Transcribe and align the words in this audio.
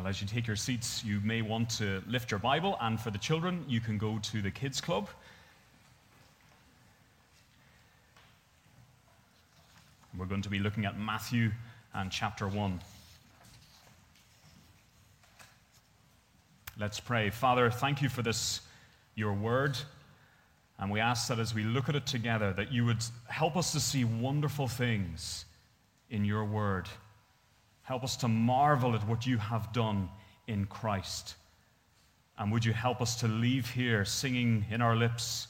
Well, 0.00 0.08
as 0.08 0.22
you 0.22 0.26
take 0.26 0.46
your 0.46 0.56
seats, 0.56 1.04
you 1.04 1.20
may 1.22 1.42
want 1.42 1.68
to 1.76 2.02
lift 2.06 2.30
your 2.30 2.40
Bible, 2.40 2.78
and 2.80 2.98
for 2.98 3.10
the 3.10 3.18
children, 3.18 3.62
you 3.68 3.82
can 3.82 3.98
go 3.98 4.18
to 4.18 4.40
the 4.40 4.50
Kids 4.50 4.80
Club. 4.80 5.10
We're 10.16 10.24
going 10.24 10.40
to 10.40 10.48
be 10.48 10.58
looking 10.58 10.86
at 10.86 10.98
Matthew 10.98 11.50
and 11.92 12.10
chapter 12.10 12.48
1. 12.48 12.80
Let's 16.78 16.98
pray. 16.98 17.28
Father, 17.28 17.70
thank 17.70 18.00
you 18.00 18.08
for 18.08 18.22
this, 18.22 18.62
your 19.16 19.34
word. 19.34 19.76
And 20.78 20.90
we 20.90 21.00
ask 21.00 21.28
that 21.28 21.38
as 21.38 21.52
we 21.52 21.62
look 21.62 21.90
at 21.90 21.94
it 21.94 22.06
together, 22.06 22.54
that 22.54 22.72
you 22.72 22.86
would 22.86 23.04
help 23.28 23.54
us 23.54 23.72
to 23.72 23.80
see 23.80 24.06
wonderful 24.06 24.66
things 24.66 25.44
in 26.08 26.24
your 26.24 26.46
word. 26.46 26.88
Help 27.90 28.04
us 28.04 28.16
to 28.18 28.28
marvel 28.28 28.94
at 28.94 29.04
what 29.08 29.26
you 29.26 29.36
have 29.36 29.72
done 29.72 30.08
in 30.46 30.64
Christ. 30.66 31.34
And 32.38 32.52
would 32.52 32.64
you 32.64 32.72
help 32.72 33.02
us 33.02 33.16
to 33.16 33.26
leave 33.26 33.68
here 33.68 34.04
singing 34.04 34.64
in 34.70 34.80
our 34.80 34.94
lips 34.94 35.48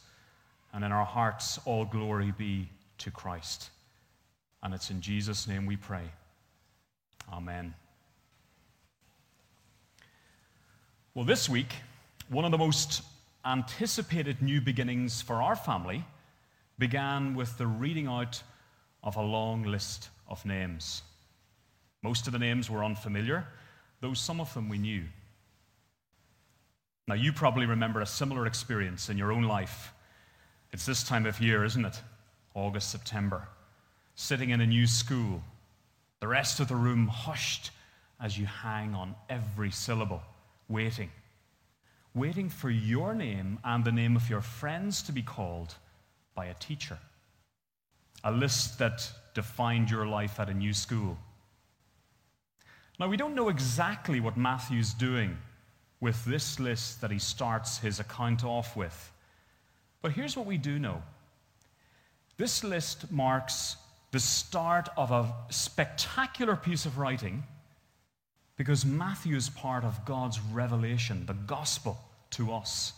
and 0.73 0.83
in 0.83 0.91
our 0.91 1.05
hearts, 1.05 1.61
All 1.67 1.85
glory 1.85 2.33
be 2.39 2.71
to 2.97 3.11
Christ. 3.11 3.69
And 4.63 4.73
it's 4.73 4.89
in 4.89 5.03
Jesus' 5.03 5.47
name 5.47 5.67
we 5.67 5.77
pray. 5.77 6.05
Amen. 7.31 7.75
Well, 11.13 11.27
this 11.27 11.47
week, 11.47 11.75
one 12.31 12.47
of 12.47 12.53
the 12.53 12.57
most 12.57 13.03
anticipated 13.45 14.41
new 14.41 14.63
beginnings 14.63 15.21
for 15.21 15.43
our 15.43 15.57
family 15.57 16.07
began 16.79 17.35
with 17.35 17.59
the 17.59 17.67
reading 17.67 18.07
out 18.07 18.43
of 19.05 19.17
a 19.17 19.23
long 19.23 19.65
list 19.65 20.09
of 20.27 20.47
names. 20.47 21.03
Most 22.03 22.27
of 22.27 22.33
the 22.33 22.39
names 22.39 22.71
were 22.71 22.85
unfamiliar, 22.85 23.47
though 24.01 24.15
some 24.15 24.41
of 24.41 24.53
them 24.55 24.69
we 24.69 24.79
knew. 24.79 25.05
Now, 27.07 27.15
you 27.15 27.33
probably 27.33 27.67
remember 27.67 28.01
a 28.01 28.07
similar 28.07 28.47
experience 28.47 29.11
in 29.11 29.19
your 29.19 29.33
own 29.33 29.43
life. 29.43 29.93
It's 30.73 30.87
this 30.87 31.03
time 31.03 31.27
of 31.27 31.41
year, 31.41 31.65
isn't 31.65 31.85
it? 31.85 32.01
August, 32.55 32.91
September. 32.91 33.49
Sitting 34.15 34.51
in 34.51 34.61
a 34.61 34.67
new 34.67 34.87
school, 34.87 35.43
the 36.21 36.29
rest 36.29 36.61
of 36.61 36.69
the 36.69 36.77
room 36.77 37.09
hushed 37.09 37.71
as 38.23 38.39
you 38.39 38.47
hang 38.47 38.95
on 38.95 39.15
every 39.29 39.71
syllable, 39.71 40.23
waiting. 40.69 41.11
Waiting 42.15 42.49
for 42.49 42.71
your 42.71 43.15
name 43.15 43.59
and 43.65 43.85
the 43.85 43.93
name 43.93 44.17
of 44.17 44.29
your 44.29 44.41
friends 44.41 45.03
to 45.03 45.13
be 45.13 45.23
called 45.23 45.75
by 46.35 46.47
a 46.47 46.55
teacher. 46.55 46.99
A 48.25 48.31
list 48.31 48.79
that 48.79 49.11
defined 49.35 49.91
your 49.91 50.07
life 50.07 50.39
at 50.39 50.49
a 50.49 50.55
new 50.55 50.73
school 50.73 51.17
now, 53.01 53.09
we 53.09 53.17
don't 53.17 53.35
know 53.35 53.49
exactly 53.49 54.21
what 54.21 54.37
Matthew's 54.37 54.93
doing 54.93 55.39
with 56.01 56.23
this 56.27 56.61
list 56.61 57.01
that 57.01 57.11
he 57.11 57.19
starts 57.19 57.79
his 57.79 57.99
account 57.99 58.45
off 58.45 58.77
with. 58.77 59.13
But 60.03 60.13
here's 60.13 60.37
what 60.37 60.45
we 60.45 60.59
do 60.59 60.79
know 60.79 61.03
this 62.37 62.63
list 62.63 63.11
marks 63.11 63.77
the 64.11 64.21
start 64.21 64.91
of 64.99 65.13
a 65.13 65.33
spectacular 65.49 66.57
piece 66.57 66.85
of 66.85 66.99
writing 66.99 67.43
because 68.59 68.85
Matthew 68.85 69.35
is 69.35 69.49
part 69.49 69.83
of 69.83 70.05
God's 70.05 70.39
revelation, 70.53 71.25
the 71.25 71.33
gospel 71.33 71.99
to 72.33 72.53
us. 72.53 72.93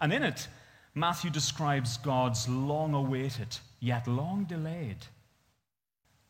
And 0.00 0.12
in 0.12 0.24
it, 0.24 0.48
Matthew 0.96 1.30
describes 1.30 1.96
God's 1.98 2.48
long 2.48 2.92
awaited, 2.92 3.56
yet 3.78 4.08
long 4.08 4.46
delayed, 4.46 5.06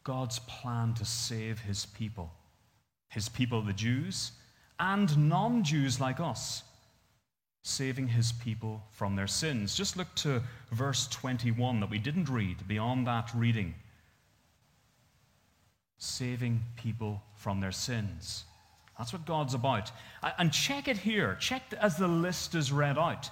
God's 0.04 0.40
plan 0.40 0.92
to 0.94 1.06
save 1.06 1.60
his 1.60 1.86
people 1.86 2.30
his 3.12 3.28
people, 3.28 3.60
the 3.60 3.74
Jews, 3.74 4.32
and 4.80 5.28
non 5.28 5.62
Jews 5.64 6.00
like 6.00 6.18
us, 6.18 6.62
saving 7.62 8.08
his 8.08 8.32
people 8.32 8.82
from 8.90 9.16
their 9.16 9.26
sins. 9.26 9.76
Just 9.76 9.98
look 9.98 10.12
to 10.16 10.42
verse 10.70 11.08
21 11.08 11.80
that 11.80 11.90
we 11.90 11.98
didn't 11.98 12.30
read, 12.30 12.66
beyond 12.66 13.06
that 13.06 13.30
reading. 13.34 13.74
Saving 15.98 16.62
people 16.76 17.22
from 17.34 17.60
their 17.60 17.70
sins. 17.70 18.44
That's 18.96 19.12
what 19.12 19.26
God's 19.26 19.54
about. 19.54 19.92
And 20.38 20.50
check 20.50 20.88
it 20.88 20.96
here. 20.96 21.36
Check 21.38 21.62
as 21.80 21.96
the 21.96 22.08
list 22.08 22.54
is 22.54 22.72
read 22.72 22.96
out. 22.96 23.28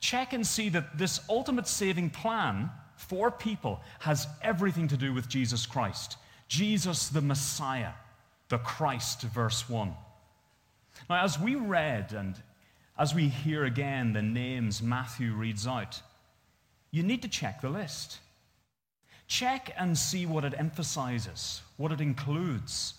Check 0.00 0.34
and 0.34 0.46
see 0.46 0.68
that 0.68 0.98
this 0.98 1.20
ultimate 1.30 1.66
saving 1.66 2.10
plan 2.10 2.70
for 2.96 3.30
people 3.30 3.80
has 4.00 4.26
everything 4.42 4.88
to 4.88 4.96
do 4.96 5.14
with 5.14 5.28
Jesus 5.28 5.64
Christ, 5.64 6.18
Jesus 6.48 7.08
the 7.08 7.22
Messiah 7.22 7.92
the 8.52 8.58
Christ, 8.58 9.22
verse 9.22 9.66
1. 9.66 9.94
Now, 11.08 11.24
as 11.24 11.38
we 11.38 11.54
read 11.54 12.12
and 12.12 12.36
as 12.98 13.14
we 13.14 13.28
hear 13.28 13.64
again 13.64 14.12
the 14.12 14.20
names 14.20 14.82
Matthew 14.82 15.32
reads 15.32 15.66
out, 15.66 16.02
you 16.90 17.02
need 17.02 17.22
to 17.22 17.28
check 17.28 17.62
the 17.62 17.70
list. 17.70 18.18
Check 19.26 19.74
and 19.78 19.96
see 19.96 20.26
what 20.26 20.44
it 20.44 20.52
emphasizes, 20.58 21.62
what 21.78 21.92
it 21.92 22.02
includes, 22.02 22.92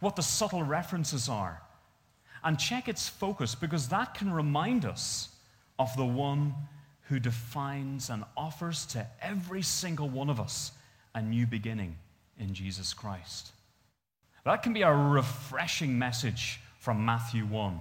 what 0.00 0.16
the 0.16 0.24
subtle 0.24 0.64
references 0.64 1.28
are. 1.28 1.62
And 2.42 2.58
check 2.58 2.88
its 2.88 3.08
focus 3.08 3.54
because 3.54 3.88
that 3.90 4.14
can 4.14 4.32
remind 4.32 4.84
us 4.84 5.28
of 5.78 5.96
the 5.96 6.04
one 6.04 6.52
who 7.02 7.20
defines 7.20 8.10
and 8.10 8.24
offers 8.36 8.84
to 8.86 9.06
every 9.22 9.62
single 9.62 10.08
one 10.08 10.30
of 10.30 10.40
us 10.40 10.72
a 11.14 11.22
new 11.22 11.46
beginning 11.46 11.96
in 12.40 12.52
Jesus 12.52 12.92
Christ. 12.92 13.52
That 14.46 14.62
can 14.62 14.72
be 14.72 14.82
a 14.82 14.92
refreshing 14.92 15.98
message 15.98 16.60
from 16.78 17.04
Matthew 17.04 17.44
1. 17.46 17.80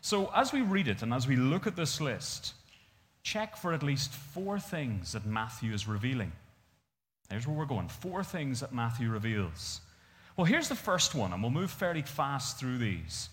So, 0.00 0.30
as 0.34 0.50
we 0.50 0.62
read 0.62 0.88
it 0.88 1.02
and 1.02 1.12
as 1.12 1.28
we 1.28 1.36
look 1.36 1.66
at 1.66 1.76
this 1.76 2.00
list, 2.00 2.54
check 3.22 3.54
for 3.54 3.74
at 3.74 3.82
least 3.82 4.10
four 4.12 4.58
things 4.58 5.12
that 5.12 5.26
Matthew 5.26 5.74
is 5.74 5.86
revealing. 5.86 6.32
Here's 7.28 7.46
where 7.46 7.54
we're 7.54 7.66
going 7.66 7.88
four 7.88 8.24
things 8.24 8.60
that 8.60 8.72
Matthew 8.72 9.10
reveals. 9.10 9.82
Well, 10.38 10.46
here's 10.46 10.70
the 10.70 10.74
first 10.74 11.14
one, 11.14 11.34
and 11.34 11.42
we'll 11.42 11.50
move 11.50 11.70
fairly 11.70 12.00
fast 12.00 12.58
through 12.58 12.78
these. 12.78 13.28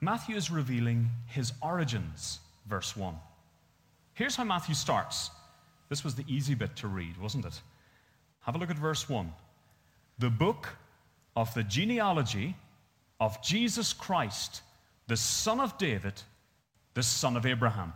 Matthew 0.00 0.36
is 0.36 0.48
revealing 0.48 1.08
his 1.26 1.52
origins, 1.60 2.38
verse 2.68 2.96
1. 2.96 3.16
Here's 4.14 4.36
how 4.36 4.44
Matthew 4.44 4.76
starts. 4.76 5.30
This 5.88 6.04
was 6.04 6.14
the 6.14 6.24
easy 6.28 6.54
bit 6.54 6.76
to 6.76 6.86
read, 6.86 7.16
wasn't 7.16 7.46
it? 7.46 7.60
Have 8.42 8.54
a 8.54 8.58
look 8.58 8.70
at 8.70 8.78
verse 8.78 9.08
1. 9.08 9.32
The 10.20 10.30
book 10.30 10.76
of 11.36 11.52
the 11.54 11.62
genealogy 11.62 12.56
of 13.20 13.42
Jesus 13.42 13.92
Christ, 13.92 14.62
the 15.06 15.16
son 15.16 15.60
of 15.60 15.76
David, 15.78 16.14
the 16.94 17.02
son 17.02 17.36
of 17.36 17.46
Abraham. 17.46 17.92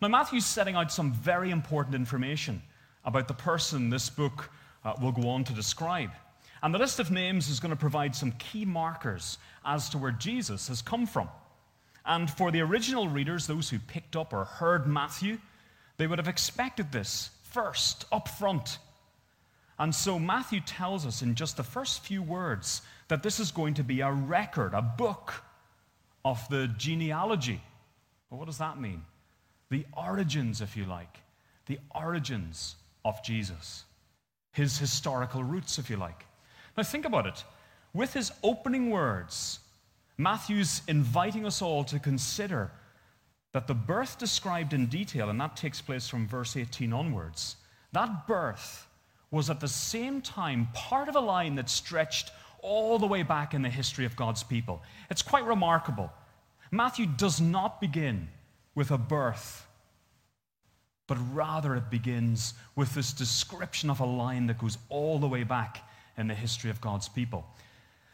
Now, 0.00 0.08
Matthew's 0.08 0.46
setting 0.46 0.76
out 0.76 0.92
some 0.92 1.12
very 1.12 1.50
important 1.50 1.94
information 1.94 2.62
about 3.04 3.28
the 3.28 3.34
person 3.34 3.88
this 3.88 4.10
book 4.10 4.50
uh, 4.84 4.94
will 5.00 5.12
go 5.12 5.28
on 5.28 5.44
to 5.44 5.52
describe. 5.52 6.10
And 6.62 6.74
the 6.74 6.78
list 6.78 7.00
of 7.00 7.10
names 7.10 7.48
is 7.48 7.60
going 7.60 7.70
to 7.70 7.76
provide 7.76 8.14
some 8.14 8.32
key 8.32 8.64
markers 8.64 9.38
as 9.64 9.88
to 9.90 9.98
where 9.98 10.12
Jesus 10.12 10.68
has 10.68 10.82
come 10.82 11.06
from. 11.06 11.28
And 12.04 12.30
for 12.30 12.50
the 12.50 12.60
original 12.60 13.08
readers, 13.08 13.46
those 13.46 13.68
who 13.70 13.78
picked 13.78 14.16
up 14.16 14.32
or 14.32 14.44
heard 14.44 14.86
Matthew, 14.86 15.38
they 15.96 16.06
would 16.06 16.18
have 16.18 16.28
expected 16.28 16.92
this 16.92 17.30
first, 17.42 18.04
up 18.12 18.28
front, 18.28 18.78
and 19.78 19.94
so 19.94 20.18
Matthew 20.18 20.60
tells 20.60 21.04
us 21.04 21.22
in 21.22 21.34
just 21.34 21.56
the 21.56 21.62
first 21.62 22.04
few 22.04 22.22
words 22.22 22.82
that 23.08 23.22
this 23.22 23.38
is 23.38 23.50
going 23.50 23.74
to 23.74 23.84
be 23.84 24.00
a 24.00 24.10
record, 24.10 24.72
a 24.72 24.82
book 24.82 25.34
of 26.24 26.46
the 26.48 26.68
genealogy. 26.78 27.60
Well, 28.30 28.38
what 28.38 28.46
does 28.46 28.58
that 28.58 28.80
mean? 28.80 29.02
The 29.70 29.84
origins, 29.96 30.60
if 30.60 30.76
you 30.76 30.86
like, 30.86 31.18
the 31.66 31.78
origins 31.94 32.76
of 33.04 33.22
Jesus, 33.22 33.84
his 34.52 34.78
historical 34.78 35.44
roots, 35.44 35.78
if 35.78 35.90
you 35.90 35.96
like. 35.96 36.24
Now, 36.76 36.82
think 36.82 37.04
about 37.04 37.26
it. 37.26 37.44
With 37.92 38.12
his 38.12 38.32
opening 38.42 38.90
words, 38.90 39.60
Matthew's 40.18 40.82
inviting 40.88 41.46
us 41.46 41.60
all 41.60 41.84
to 41.84 41.98
consider 41.98 42.70
that 43.52 43.66
the 43.66 43.74
birth 43.74 44.18
described 44.18 44.72
in 44.72 44.86
detail, 44.86 45.30
and 45.30 45.40
that 45.40 45.56
takes 45.56 45.80
place 45.80 46.08
from 46.08 46.26
verse 46.26 46.56
18 46.56 46.92
onwards, 46.92 47.56
that 47.92 48.26
birth 48.26 48.85
was 49.30 49.50
at 49.50 49.60
the 49.60 49.68
same 49.68 50.20
time 50.20 50.68
part 50.72 51.08
of 51.08 51.16
a 51.16 51.20
line 51.20 51.56
that 51.56 51.68
stretched 51.68 52.30
all 52.60 52.98
the 52.98 53.06
way 53.06 53.22
back 53.22 53.54
in 53.54 53.62
the 53.62 53.68
history 53.68 54.04
of 54.04 54.16
God's 54.16 54.42
people. 54.42 54.82
It's 55.10 55.22
quite 55.22 55.44
remarkable. 55.44 56.12
Matthew 56.70 57.06
does 57.06 57.40
not 57.40 57.80
begin 57.80 58.28
with 58.74 58.90
a 58.90 58.98
birth, 58.98 59.66
but 61.06 61.18
rather 61.32 61.76
it 61.76 61.90
begins 61.90 62.54
with 62.74 62.94
this 62.94 63.12
description 63.12 63.90
of 63.90 64.00
a 64.00 64.04
line 64.04 64.46
that 64.48 64.58
goes 64.58 64.78
all 64.88 65.18
the 65.18 65.28
way 65.28 65.44
back 65.44 65.88
in 66.16 66.26
the 66.26 66.34
history 66.34 66.70
of 66.70 66.80
God's 66.80 67.08
people. 67.08 67.46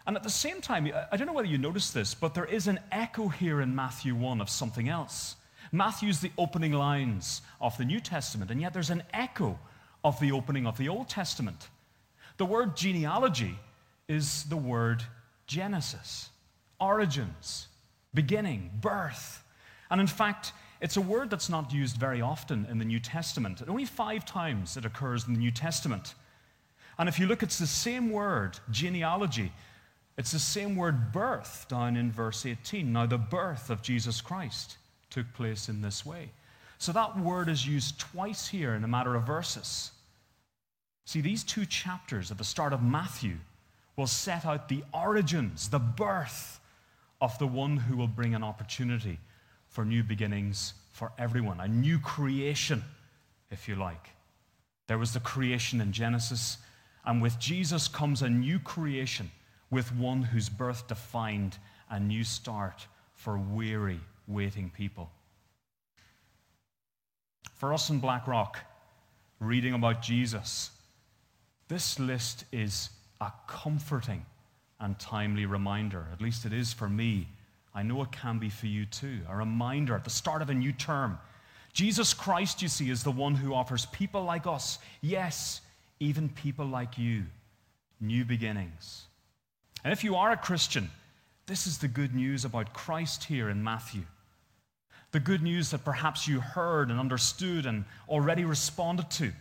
And 0.07 0.17
at 0.17 0.23
the 0.23 0.31
same 0.31 0.61
time, 0.61 0.91
I 1.11 1.17
don't 1.17 1.27
know 1.27 1.33
whether 1.33 1.49
you 1.49 1.59
noticed 1.59 1.95
this, 1.95 2.15
but 2.15 2.35
there 2.35 2.45
is 2.45 2.67
an 2.67 2.81
echo 2.91 3.29
here 3.29 3.61
in 3.61 3.75
Matthew 3.75 4.15
1 4.15 4.41
of 4.41 4.51
something 4.51 4.89
else. 4.89 5.37
Matthew's 5.71 6.21
the 6.21 6.33
opening 6.37 6.73
lines 6.73 7.41
of 7.61 7.79
the 7.79 7.85
New 7.85 8.01
Testament, 8.01 8.51
and 8.51 8.61
yet 8.61 8.73
there's 8.73 8.91
an 8.91 9.05
echo 9.13 9.59
of 10.05 10.19
the 10.21 10.33
opening 10.33 10.67
of 10.67 10.77
the 10.79 10.89
Old 10.89 11.09
Testament. 11.09 11.69
The 12.37 12.47
word 12.47 12.77
genealogy 12.77 13.59
is 14.09 14.45
the 14.45 14.57
word 14.57 15.03
Genesis, 15.47 16.31
origins, 16.81 17.69
beginning, 18.15 18.71
birth. 18.81 19.45
And 19.91 20.01
in 20.01 20.07
fact, 20.07 20.53
it's 20.81 20.97
a 20.97 21.01
word 21.01 21.31
that's 21.31 21.49
not 21.49 21.73
used 21.73 21.97
very 21.97 22.21
often 22.21 22.67
in 22.69 22.79
the 22.79 22.85
New 22.85 22.99
Testament. 22.99 23.63
Only 23.69 23.85
five 23.85 24.25
times 24.25 24.77
it 24.77 24.85
occurs 24.85 25.27
in 25.27 25.35
the 25.35 25.39
New 25.39 25.51
Testament. 25.51 26.15
And 26.99 27.09
if 27.09 27.19
you 27.19 27.27
look, 27.27 27.43
it's 27.43 27.59
the 27.59 27.67
same 27.67 28.11
word, 28.11 28.59
genealogy. 28.71 29.53
It's 30.19 30.33
the 30.33 30.39
same 30.39 30.77
word, 30.77 31.13
birth, 31.13 31.67
down 31.69 31.97
in 31.97 32.13
verse 32.13 32.45
18. 32.45 32.93
Now, 32.93 33.07
the 33.07 33.19
birth 33.19 33.71
of 33.71 33.83
Jesus 33.83 34.21
Christ 34.21 34.77
took 35.11 35.33
place 35.35 35.69
in 35.69 35.83
this 35.83 36.05
way. 36.05 36.31
So 36.83 36.91
that 36.91 37.17
word 37.17 37.49
is 37.49 37.65
used 37.65 38.01
twice 38.01 38.49
here 38.49 38.75
in 38.75 38.83
a 38.83 38.89
matter 38.89 39.15
of 39.15 39.23
verses. 39.23 39.93
See, 41.05 41.21
these 41.21 41.45
two 41.45 41.65
chapters 41.65 42.33
at 42.33 42.39
the 42.39 42.45
start 42.45 42.73
of 42.73 42.83
Matthew 42.83 43.37
will 43.97 44.09
set 44.09 44.45
out 44.45 44.69
the 44.69 44.83
origins, 44.93 45.69
the 45.69 45.79
birth 45.79 46.59
of 47.21 47.39
the 47.39 47.47
one 47.47 47.77
who 47.77 47.97
will 47.97 48.09
bring 48.09 48.35
an 48.35 48.43
opportunity 48.43 49.21
for 49.69 49.85
new 49.85 50.03
beginnings 50.03 50.75
for 50.91 51.13
everyone, 51.19 51.61
a 51.61 51.69
new 51.69 52.01
creation, 52.01 52.83
if 53.53 53.69
you 53.69 53.77
like. 53.77 54.09
There 54.89 54.99
was 54.99 55.13
the 55.13 55.21
creation 55.21 55.81
in 55.81 55.93
Genesis, 55.93 56.59
and 57.05 57.23
with 57.23 57.39
Jesus 57.39 57.87
comes 57.87 58.23
a 58.23 58.29
new 58.29 58.59
creation 58.59 59.31
with 59.71 59.95
one 59.95 60.25
whose 60.25 60.49
birth 60.49 60.89
defined 60.89 61.59
a 61.91 62.01
new 62.01 62.25
start 62.25 62.89
for 63.15 63.39
weary, 63.39 64.01
waiting 64.27 64.69
people. 64.69 65.13
For 67.55 67.73
us 67.73 67.91
in 67.91 68.01
Blackrock, 68.01 68.59
reading 69.41 69.75
about 69.75 70.03
Jesus, 70.03 70.71
this 71.69 71.99
list 71.99 72.45
is 72.53 72.91
a 73.21 73.33
comforting 73.47 74.25
and 74.81 74.99
timely 74.99 75.47
reminder. 75.47 76.07
At 76.13 76.21
least 76.21 76.45
it 76.45 76.53
is 76.53 76.73
for 76.73 76.89
me. 76.89 77.29
I 77.75 77.83
know 77.83 78.03
it 78.03 78.13
can 78.13 78.39
be 78.39 78.51
for 78.51 78.67
you 78.67 78.85
too. 78.85 79.21
A 79.29 79.37
reminder 79.37 79.95
at 79.95 80.05
the 80.05 80.11
start 80.11 80.43
of 80.43 80.51
a 80.51 80.55
new 80.55 80.73
term. 80.73 81.19
Jesus 81.73 82.13
Christ, 82.13 82.61
you 82.61 82.69
see, 82.69 82.91
is 82.91 83.03
the 83.03 83.11
one 83.11 83.35
who 83.35 83.55
offers 83.55 83.87
people 83.87 84.25
like 84.25 84.47
us, 84.47 84.79
yes, 85.01 85.63
even 86.01 86.29
people 86.29 86.67
like 86.67 86.99
you, 86.99 87.25
new 88.01 88.25
beginnings. 88.25 89.05
And 89.85 89.93
if 89.93 90.05
you 90.05 90.17
are 90.17 90.33
a 90.33 90.37
Christian, 90.37 90.91
this 91.47 91.67
is 91.67 91.79
the 91.79 91.89
good 91.89 92.15
news 92.15 92.45
about 92.45 92.75
Christ 92.75 93.25
here 93.25 93.49
in 93.49 93.65
Matthew. 93.65 94.03
The 95.13 95.21
good 95.21 95.43
news 95.43 95.71
that 95.71 95.85
perhaps 95.85 96.27
you 96.27 96.41
heard 96.41 96.91
and 96.91 96.99
understood 96.99 97.67
and 97.67 97.85
already 98.09 98.45
responded 98.45 99.11
to 99.13 99.33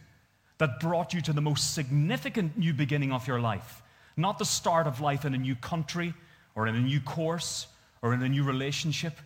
that 0.58 0.80
brought 0.80 1.14
you 1.14 1.22
to 1.22 1.34
the 1.34 1.42
most 1.42 1.74
significant 1.74 2.58
new 2.58 2.74
beginning 2.74 3.12
of 3.12 3.28
your 3.28 3.40
life. 3.40 3.82
Not 4.18 4.38
the 4.38 4.46
start 4.46 4.86
of 4.86 5.02
life 5.02 5.26
in 5.26 5.34
a 5.34 5.38
new 5.38 5.56
country 5.56 6.14
or 6.56 6.68
in 6.68 6.76
a 6.76 6.80
new 6.80 7.00
course 7.00 7.68
or 8.02 8.14
in 8.14 8.22
a 8.22 8.30
new 8.30 8.44
relationship, 8.44 9.18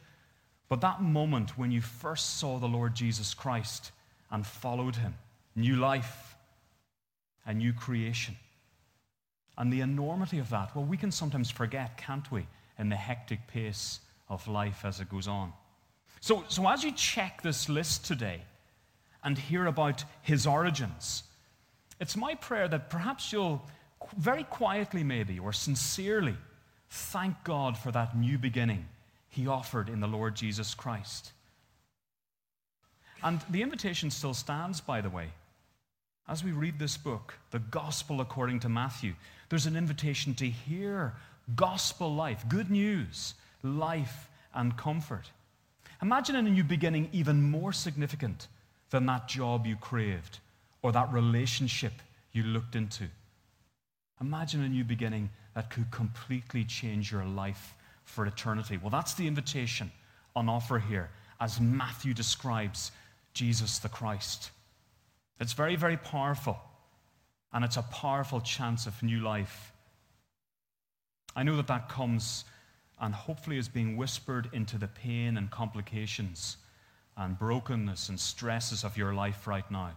but 0.69 0.81
that 0.81 1.01
moment 1.01 1.57
when 1.57 1.71
you 1.71 1.81
first 1.81 2.37
saw 2.37 2.59
the 2.59 2.67
Lord 2.67 2.95
Jesus 2.95 3.33
Christ 3.33 3.91
and 4.31 4.45
followed 4.45 4.95
him. 4.95 5.15
New 5.55 5.75
life, 5.77 6.35
a 7.45 7.53
new 7.53 7.73
creation. 7.73 8.35
And 9.57 9.73
the 9.73 9.81
enormity 9.81 10.39
of 10.39 10.49
that, 10.49 10.75
well, 10.75 10.85
we 10.85 10.97
can 10.97 11.11
sometimes 11.11 11.49
forget, 11.49 11.97
can't 11.97 12.29
we, 12.31 12.45
in 12.77 12.89
the 12.89 12.95
hectic 12.95 13.47
pace 13.47 13.99
of 14.29 14.47
life 14.47 14.83
as 14.85 14.99
it 14.99 15.09
goes 15.09 15.27
on. 15.27 15.53
So, 16.25 16.43
so 16.47 16.67
as 16.67 16.83
you 16.83 16.91
check 16.91 17.43
this 17.43 17.69
list 17.69 18.03
today, 18.03 18.41
and 19.23 19.37
hear 19.37 19.67
about 19.67 20.03
his 20.23 20.47
origins. 20.47 21.23
It's 21.99 22.17
my 22.17 22.33
prayer 22.33 22.67
that 22.67 22.89
perhaps 22.89 23.31
you'll 23.31 23.61
very 24.17 24.43
quietly, 24.43 25.03
maybe, 25.03 25.37
or 25.37 25.53
sincerely, 25.53 26.35
thank 26.89 27.43
God 27.43 27.77
for 27.77 27.91
that 27.91 28.17
new 28.17 28.39
beginning 28.39 28.87
he 29.29 29.45
offered 29.45 29.87
in 29.87 29.99
the 29.99 30.07
Lord 30.07 30.35
Jesus 30.35 30.73
Christ. 30.73 31.31
And 33.23 33.39
the 33.51 33.63
invitation 33.63 34.09
still 34.09 34.33
stands, 34.33 34.81
by 34.81 35.01
the 35.01 35.11
way. 35.11 35.29
As 36.27 36.43
we 36.43 36.53
read 36.53 36.79
this 36.79 36.97
book, 36.97 37.35
the 37.51 37.59
Gospel 37.59 38.19
according 38.19 38.61
to 38.61 38.69
Matthew, 38.69 39.13
there's 39.49 39.67
an 39.67 39.75
invitation 39.75 40.33
to 40.35 40.49
hear 40.49 41.13
gospel 41.55 42.15
life, 42.15 42.43
good 42.49 42.71
news, 42.71 43.35
life, 43.61 44.27
and 44.55 44.75
comfort. 44.75 45.29
Imagine 46.01 46.35
a 46.35 46.41
new 46.41 46.63
beginning 46.63 47.09
even 47.11 47.41
more 47.41 47.73
significant 47.73 48.47
than 48.89 49.05
that 49.05 49.27
job 49.27 49.65
you 49.65 49.75
craved 49.75 50.39
or 50.81 50.91
that 50.91 51.11
relationship 51.11 51.93
you 52.31 52.43
looked 52.43 52.75
into. 52.75 53.05
Imagine 54.21 54.63
a 54.63 54.69
new 54.69 54.83
beginning 54.83 55.29
that 55.55 55.69
could 55.69 55.89
completely 55.91 56.63
change 56.63 57.11
your 57.11 57.25
life 57.25 57.73
for 58.03 58.25
eternity. 58.25 58.77
Well, 58.77 58.89
that's 58.89 59.13
the 59.13 59.27
invitation 59.27 59.91
on 60.35 60.49
offer 60.49 60.79
here 60.79 61.09
as 61.39 61.59
Matthew 61.59 62.13
describes 62.13 62.91
Jesus 63.33 63.79
the 63.79 63.89
Christ. 63.89 64.51
It's 65.39 65.53
very, 65.53 65.75
very 65.75 65.97
powerful, 65.97 66.57
and 67.51 67.65
it's 67.65 67.77
a 67.77 67.81
powerful 67.83 68.39
chance 68.41 68.85
of 68.85 69.01
new 69.03 69.19
life. 69.19 69.73
I 71.35 71.43
know 71.43 71.57
that 71.57 71.67
that 71.67 71.89
comes 71.89 72.45
and 72.99 73.13
hopefully 73.13 73.57
is 73.57 73.67
being 73.67 73.97
whispered 73.97 74.49
into 74.53 74.77
the 74.77 74.87
pain 74.87 75.37
and 75.37 75.51
complications 75.51 76.57
and 77.17 77.37
brokenness 77.37 78.09
and 78.09 78.19
stresses 78.19 78.83
of 78.83 78.97
your 78.97 79.13
life 79.13 79.47
right 79.47 79.69
now. 79.71 79.91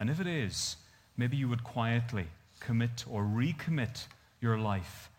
And 0.00 0.10
if 0.10 0.20
it 0.20 0.26
is, 0.26 0.76
maybe 1.16 1.36
you 1.36 1.48
would 1.48 1.64
quietly 1.64 2.26
commit 2.60 3.04
or 3.10 3.22
recommit 3.22 4.06
your 4.40 4.58
life 4.58 5.10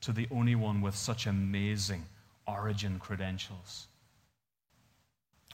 to 0.00 0.12
the 0.12 0.28
only 0.30 0.54
one 0.54 0.80
with 0.80 0.94
such 0.94 1.26
amazing 1.26 2.04
origin 2.46 2.98
credentials. 2.98 3.86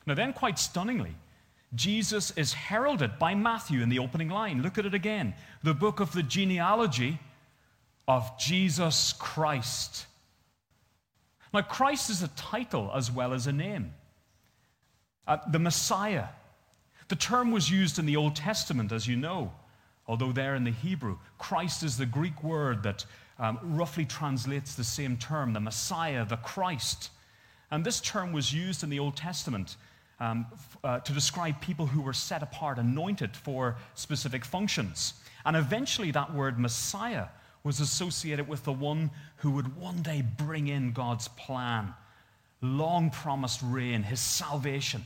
Now, 0.07 0.15
then, 0.15 0.33
quite 0.33 0.59
stunningly, 0.59 1.15
Jesus 1.75 2.31
is 2.33 2.53
heralded 2.53 3.19
by 3.19 3.35
Matthew 3.35 3.83
in 3.83 3.89
the 3.89 3.99
opening 3.99 4.29
line. 4.29 4.63
Look 4.63 4.79
at 4.79 4.87
it 4.87 4.95
again. 4.95 5.35
The 5.63 5.75
book 5.75 6.01
of 6.01 6.13
the 6.13 6.23
genealogy 6.23 7.19
of 8.07 8.39
Jesus 8.39 9.15
Christ. 9.19 10.07
Now, 11.55 11.63
Christ 11.63 12.11
is 12.11 12.21
a 12.21 12.29
title 12.29 12.91
as 12.93 13.13
well 13.13 13.33
as 13.33 13.47
a 13.47 13.53
name. 13.53 13.95
Uh, 15.25 15.39
the 15.51 15.61
Messiah. 15.61 16.27
The 17.07 17.15
term 17.15 17.53
was 17.53 17.71
used 17.71 18.01
in 18.01 18.07
the 18.07 18.17
Old 18.17 18.35
Testament, 18.35 18.91
as 18.91 19.07
you 19.07 19.15
know, 19.15 19.53
although 20.09 20.33
there 20.33 20.57
in 20.57 20.65
the 20.65 20.73
Hebrew. 20.73 21.17
Christ 21.39 21.85
is 21.85 21.97
the 21.97 22.07
Greek 22.07 22.43
word 22.43 22.83
that 22.83 23.07
um, 23.39 23.61
roughly 23.63 24.05
translates 24.05 24.75
the 24.75 24.83
same 24.83 25.17
term, 25.17 25.53
the 25.53 25.61
Messiah, 25.61 26.25
the 26.25 26.39
Christ. 26.39 27.11
And 27.71 27.85
this 27.85 28.01
term 28.01 28.33
was 28.33 28.53
used 28.53 28.83
in 28.83 28.91
the 28.91 28.99
Old 28.99 29.17
Testament 29.17 29.77
um, 30.19 30.47
uh, 30.83 30.99
to 31.01 31.13
describe 31.13 31.61
people 31.61 31.87
who 31.87 32.01
were 32.03 32.13
set 32.13 32.43
apart, 32.43 32.79
anointed 32.79 33.37
for 33.37 33.77
specific 33.95 34.45
functions. 34.45 35.15
And 35.45 35.57
eventually, 35.57 36.11
that 36.11 36.35
word 36.35 36.59
Messiah 36.59 37.27
was 37.65 37.81
associated 37.81 38.47
with 38.47 38.63
the 38.65 38.73
one 38.73 39.11
who 39.37 39.51
would 39.51 39.77
one 39.77 40.03
day 40.03 40.23
bring 40.23 40.69
in 40.69 40.93
God's 40.93 41.29
plan, 41.29 41.95
long 42.61 43.11
promised 43.11 43.61
reign, 43.63 44.03
his 44.03 44.21
salvation. 44.21 45.03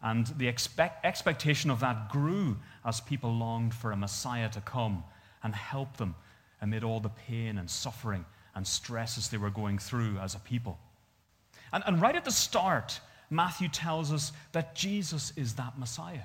And 0.00 0.28
the 0.38 0.46
expect, 0.46 1.04
expectation 1.04 1.70
of 1.70 1.80
that 1.80 2.08
grew 2.08 2.56
as 2.84 3.00
people 3.00 3.32
longed 3.34 3.74
for 3.74 3.90
a 3.90 3.96
Messiah 3.96 4.48
to 4.50 4.60
come 4.60 5.02
and 5.42 5.54
help 5.54 5.96
them 5.96 6.14
amid 6.60 6.84
all 6.84 7.00
the 7.00 7.08
pain 7.08 7.58
and 7.58 7.68
suffering 7.68 8.24
and 8.54 8.66
stresses 8.66 9.28
they 9.28 9.36
were 9.36 9.50
going 9.50 9.78
through 9.78 10.18
as 10.18 10.36
a 10.36 10.38
people. 10.38 10.78
And, 11.72 11.82
and 11.86 12.00
right 12.00 12.14
at 12.14 12.24
the 12.24 12.30
start, 12.30 13.00
Matthew 13.28 13.68
tells 13.68 14.12
us 14.12 14.32
that 14.52 14.76
Jesus 14.76 15.32
is 15.36 15.54
that 15.54 15.78
Messiah. 15.78 16.24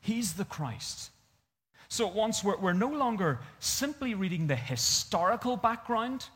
He's 0.00 0.34
the 0.34 0.44
Christ. 0.44 1.10
So 1.88 2.06
once 2.06 2.44
we're, 2.44 2.58
we're 2.58 2.72
no 2.74 2.88
longer 2.88 3.40
simply 3.60 4.14
reading 4.14 4.46
the 4.46 4.56
historical 4.56 5.56
background, 5.56 6.26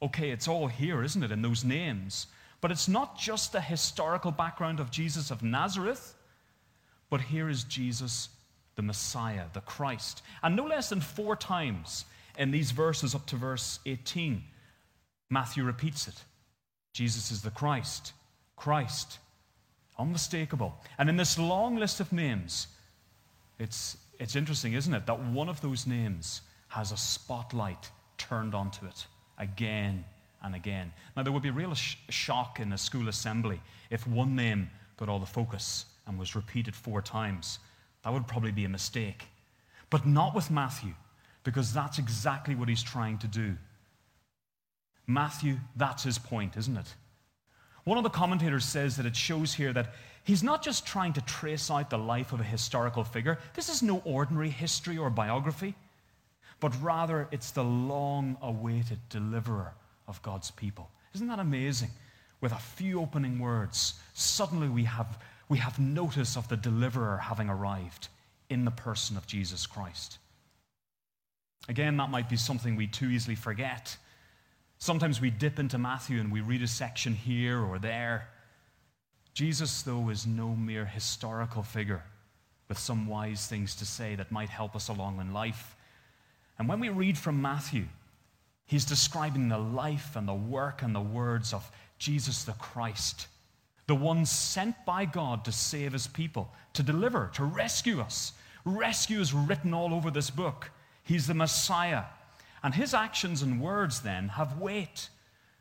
okay, 0.00 0.30
it's 0.30 0.48
all 0.48 0.66
here, 0.66 1.02
isn't 1.02 1.22
it, 1.22 1.30
in 1.30 1.42
those 1.42 1.64
names. 1.64 2.26
But 2.60 2.70
it's 2.70 2.88
not 2.88 3.18
just 3.18 3.52
the 3.52 3.60
historical 3.60 4.30
background 4.30 4.80
of 4.80 4.90
Jesus 4.90 5.30
of 5.30 5.42
Nazareth, 5.42 6.14
but 7.10 7.20
here 7.20 7.48
is 7.48 7.64
Jesus, 7.64 8.30
the 8.76 8.82
Messiah, 8.82 9.44
the 9.52 9.60
Christ. 9.60 10.22
And 10.42 10.56
no 10.56 10.66
less 10.66 10.88
than 10.88 11.00
four 11.00 11.36
times 11.36 12.06
in 12.38 12.50
these 12.50 12.70
verses 12.70 13.14
up 13.14 13.26
to 13.26 13.36
verse 13.36 13.78
18, 13.86 14.42
Matthew 15.30 15.64
repeats 15.64 16.08
it 16.08 16.24
Jesus 16.92 17.30
is 17.30 17.42
the 17.42 17.50
Christ. 17.50 18.14
Christ. 18.56 19.18
Unmistakable. 19.98 20.74
And 20.98 21.10
in 21.10 21.16
this 21.18 21.38
long 21.38 21.76
list 21.76 22.00
of 22.00 22.10
names, 22.10 22.68
it's, 23.58 23.98
it's 24.18 24.36
interesting, 24.36 24.72
isn't 24.74 24.92
it, 24.92 25.06
that 25.06 25.20
one 25.20 25.48
of 25.48 25.60
those 25.60 25.86
names 25.86 26.42
has 26.68 26.92
a 26.92 26.96
spotlight 26.96 27.90
turned 28.18 28.54
onto 28.54 28.86
it 28.86 29.06
again 29.38 30.04
and 30.42 30.54
again. 30.54 30.92
Now, 31.16 31.22
there 31.22 31.32
would 31.32 31.42
be 31.42 31.50
real 31.50 31.74
sh- 31.74 31.96
shock 32.08 32.60
in 32.60 32.72
a 32.72 32.78
school 32.78 33.08
assembly 33.08 33.60
if 33.90 34.06
one 34.06 34.34
name 34.34 34.70
got 34.96 35.08
all 35.08 35.18
the 35.18 35.26
focus 35.26 35.86
and 36.06 36.18
was 36.18 36.34
repeated 36.34 36.74
four 36.74 37.02
times. 37.02 37.58
That 38.02 38.12
would 38.12 38.26
probably 38.26 38.52
be 38.52 38.64
a 38.64 38.68
mistake. 38.68 39.24
But 39.90 40.06
not 40.06 40.34
with 40.34 40.50
Matthew, 40.50 40.94
because 41.44 41.72
that's 41.72 41.98
exactly 41.98 42.54
what 42.54 42.68
he's 42.68 42.82
trying 42.82 43.18
to 43.18 43.26
do. 43.26 43.56
Matthew, 45.06 45.58
that's 45.76 46.02
his 46.02 46.18
point, 46.18 46.56
isn't 46.56 46.76
it? 46.76 46.94
One 47.86 47.98
of 47.98 48.04
the 48.04 48.10
commentators 48.10 48.64
says 48.64 48.96
that 48.96 49.06
it 49.06 49.14
shows 49.14 49.54
here 49.54 49.72
that 49.72 49.94
he's 50.24 50.42
not 50.42 50.60
just 50.60 50.84
trying 50.84 51.12
to 51.12 51.20
trace 51.20 51.70
out 51.70 51.88
the 51.88 51.96
life 51.96 52.32
of 52.32 52.40
a 52.40 52.44
historical 52.44 53.04
figure. 53.04 53.38
This 53.54 53.68
is 53.68 53.80
no 53.80 54.02
ordinary 54.04 54.50
history 54.50 54.98
or 54.98 55.08
biography, 55.08 55.76
but 56.58 56.74
rather 56.82 57.28
it's 57.30 57.52
the 57.52 57.62
long 57.62 58.36
awaited 58.42 58.98
deliverer 59.08 59.72
of 60.08 60.20
God's 60.22 60.50
people. 60.50 60.90
Isn't 61.14 61.28
that 61.28 61.38
amazing? 61.38 61.90
With 62.40 62.50
a 62.50 62.56
few 62.58 63.00
opening 63.00 63.38
words, 63.38 63.94
suddenly 64.14 64.68
we 64.68 64.82
have, 64.82 65.16
we 65.48 65.58
have 65.58 65.78
notice 65.78 66.36
of 66.36 66.48
the 66.48 66.56
deliverer 66.56 67.18
having 67.18 67.48
arrived 67.48 68.08
in 68.50 68.64
the 68.64 68.72
person 68.72 69.16
of 69.16 69.28
Jesus 69.28 69.64
Christ. 69.64 70.18
Again, 71.68 71.96
that 71.98 72.10
might 72.10 72.28
be 72.28 72.36
something 72.36 72.74
we 72.74 72.88
too 72.88 73.10
easily 73.10 73.36
forget 73.36 73.96
Sometimes 74.78 75.20
we 75.20 75.30
dip 75.30 75.58
into 75.58 75.78
Matthew 75.78 76.20
and 76.20 76.30
we 76.30 76.40
read 76.40 76.62
a 76.62 76.66
section 76.66 77.14
here 77.14 77.60
or 77.60 77.78
there. 77.78 78.28
Jesus, 79.34 79.82
though, 79.82 80.08
is 80.08 80.26
no 80.26 80.54
mere 80.54 80.84
historical 80.84 81.62
figure 81.62 82.02
with 82.68 82.78
some 82.78 83.06
wise 83.06 83.46
things 83.46 83.74
to 83.76 83.86
say 83.86 84.14
that 84.14 84.32
might 84.32 84.48
help 84.48 84.74
us 84.74 84.88
along 84.88 85.20
in 85.20 85.32
life. 85.32 85.76
And 86.58 86.68
when 86.68 86.80
we 86.80 86.88
read 86.88 87.16
from 87.16 87.40
Matthew, 87.40 87.84
he's 88.66 88.84
describing 88.84 89.48
the 89.48 89.58
life 89.58 90.16
and 90.16 90.26
the 90.26 90.34
work 90.34 90.82
and 90.82 90.94
the 90.94 91.00
words 91.00 91.52
of 91.52 91.70
Jesus 91.98 92.44
the 92.44 92.52
Christ, 92.52 93.28
the 93.86 93.94
one 93.94 94.26
sent 94.26 94.74
by 94.84 95.04
God 95.04 95.44
to 95.44 95.52
save 95.52 95.92
his 95.92 96.06
people, 96.06 96.52
to 96.74 96.82
deliver, 96.82 97.30
to 97.34 97.44
rescue 97.44 98.00
us. 98.00 98.32
Rescue 98.64 99.20
is 99.20 99.32
written 99.32 99.72
all 99.72 99.94
over 99.94 100.10
this 100.10 100.30
book. 100.30 100.70
He's 101.04 101.26
the 101.26 101.34
Messiah, 101.34 102.04
and 102.66 102.74
his 102.74 102.94
actions 102.94 103.42
and 103.42 103.60
words 103.60 104.00
then 104.00 104.26
have 104.26 104.58
weight, 104.58 105.08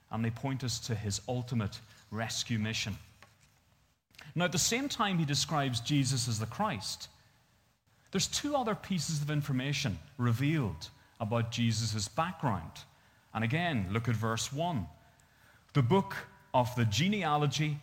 and 0.10 0.26
they 0.26 0.32
point 0.32 0.64
us 0.64 0.80
to 0.80 0.96
his 0.96 1.22
ultimate 1.30 1.80
rescue 2.10 2.58
mission. 2.58 2.98
Now, 4.34 4.46
at 4.46 4.52
the 4.52 4.58
same 4.58 4.90
time, 4.90 5.20
he 5.20 5.24
describes 5.24 5.82
Jesus 5.82 6.28
as 6.28 6.40
the 6.40 6.48
Christ. 6.48 7.10
There's 8.10 8.26
two 8.26 8.56
other 8.56 8.74
pieces 8.74 9.22
of 9.22 9.30
information 9.30 10.00
revealed 10.18 10.90
about 11.20 11.52
Jesus' 11.52 12.08
background. 12.08 12.72
And 13.36 13.44
again, 13.44 13.86
look 13.92 14.08
at 14.08 14.16
verse 14.16 14.52
1. 14.52 14.88
The 15.74 15.84
book 15.84 16.16
of 16.56 16.76
the 16.76 16.86
genealogy 16.86 17.78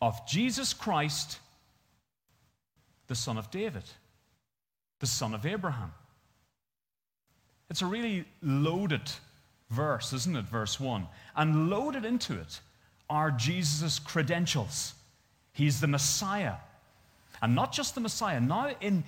of 0.00 0.24
Jesus 0.28 0.72
Christ, 0.72 1.40
the 3.08 3.16
son 3.16 3.38
of 3.38 3.50
David, 3.50 3.82
the 5.00 5.08
son 5.08 5.34
of 5.34 5.44
Abraham. 5.46 5.90
It's 7.72 7.80
a 7.80 7.86
really 7.86 8.26
loaded 8.42 9.10
verse, 9.70 10.12
isn't 10.12 10.36
it? 10.36 10.44
Verse 10.44 10.78
1. 10.78 11.08
And 11.34 11.70
loaded 11.70 12.04
into 12.04 12.38
it 12.38 12.60
are 13.08 13.30
Jesus' 13.30 13.98
credentials. 13.98 14.92
He's 15.54 15.80
the 15.80 15.86
Messiah. 15.86 16.56
And 17.40 17.54
not 17.54 17.72
just 17.72 17.94
the 17.94 18.02
Messiah, 18.02 18.42
now 18.42 18.72
in, 18.82 19.04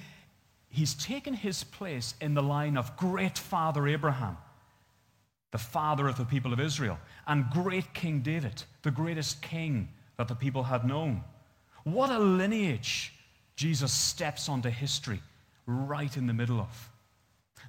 he's 0.71 0.95
taken 0.95 1.35
his 1.35 1.63
place 1.63 2.15
in 2.23 2.33
the 2.33 2.43
line 2.43 2.79
of 2.79 2.97
great 2.97 3.37
father 3.37 3.87
Abraham, 3.87 4.39
the 5.51 5.59
father 5.59 6.09
of 6.09 6.17
the 6.17 6.25
people 6.25 6.55
of 6.55 6.59
Israel, 6.59 6.99
and 7.27 7.51
great 7.51 7.93
King 7.93 8.21
David, 8.21 8.63
the 8.81 8.91
greatest 8.91 9.43
king 9.43 9.91
that 10.17 10.27
the 10.27 10.35
people 10.35 10.63
had 10.63 10.87
known. 10.87 11.23
What 11.83 12.09
a 12.09 12.19
lineage 12.19 13.13
Jesus 13.57 13.93
steps 13.93 14.49
onto 14.49 14.71
history 14.71 15.21
right 15.67 16.17
in 16.17 16.27
the 16.27 16.33
middle 16.33 16.59
of. 16.59 16.91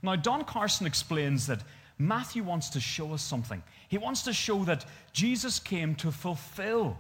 Now, 0.02 0.16
Don 0.16 0.44
Carson 0.44 0.86
explains 0.86 1.48
that 1.48 1.62
Matthew 1.98 2.44
wants 2.44 2.70
to 2.70 2.80
show 2.80 3.14
us 3.14 3.22
something. 3.22 3.64
He 3.88 3.98
wants 3.98 4.24
to 4.24 4.34
show 4.34 4.64
that 4.66 4.86
Jesus 5.14 5.60
came 5.60 5.96
to 5.96 6.12
fulfill 6.12 6.98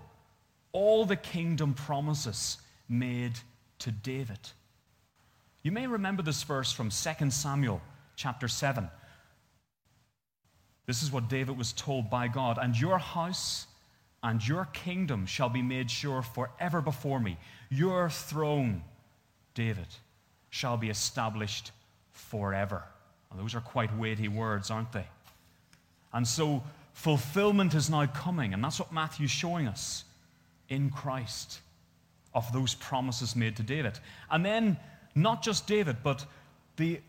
all 0.71 1.05
the 1.05 1.15
kingdom 1.15 1.73
promises 1.73 2.57
made 2.87 3.33
to 3.79 3.91
David. 3.91 4.39
You 5.63 5.71
may 5.71 5.87
remember 5.87 6.21
this 6.21 6.43
verse 6.43 6.71
from 6.71 6.89
2 6.89 7.31
Samuel 7.31 7.81
chapter 8.15 8.47
7. 8.47 8.89
This 10.85 11.01
is 11.01 11.11
what 11.11 11.27
David 11.27 11.57
was 11.57 11.73
told 11.73 12.09
by 12.09 12.27
God 12.27 12.59
And 12.61 12.79
your 12.79 12.99
house 12.99 13.67
and 14.21 14.45
your 14.45 14.65
kingdom 14.65 15.25
shall 15.25 15.49
be 15.49 15.61
made 15.61 15.89
sure 15.89 16.21
forever 16.21 16.81
before 16.81 17.19
me. 17.19 17.37
Your 17.69 18.09
throne, 18.09 18.83
David, 19.53 19.87
shall 20.49 20.77
be 20.77 20.89
established 20.89 21.71
forever. 22.15 22.83
Well, 23.29 23.41
those 23.41 23.53
are 23.55 23.61
quite 23.61 23.95
weighty 23.97 24.27
words, 24.27 24.71
aren't 24.71 24.91
they? 24.91 25.05
And 26.13 26.27
so 26.27 26.63
fulfillment 26.93 27.73
is 27.73 27.89
now 27.89 28.05
coming, 28.07 28.53
and 28.53 28.63
that's 28.63 28.79
what 28.79 28.91
Matthew's 28.91 29.31
showing 29.31 29.67
us 29.67 30.05
in 30.69 30.89
Christ 30.89 31.59
of 32.33 32.51
those 32.51 32.73
promises 32.75 33.35
made 33.35 33.55
to 33.57 33.63
David. 33.63 33.99
And 34.31 34.45
then 34.45 34.77
not 35.13 35.43
just 35.43 35.67
David, 35.67 35.97
but 36.03 36.25
the 36.77 36.99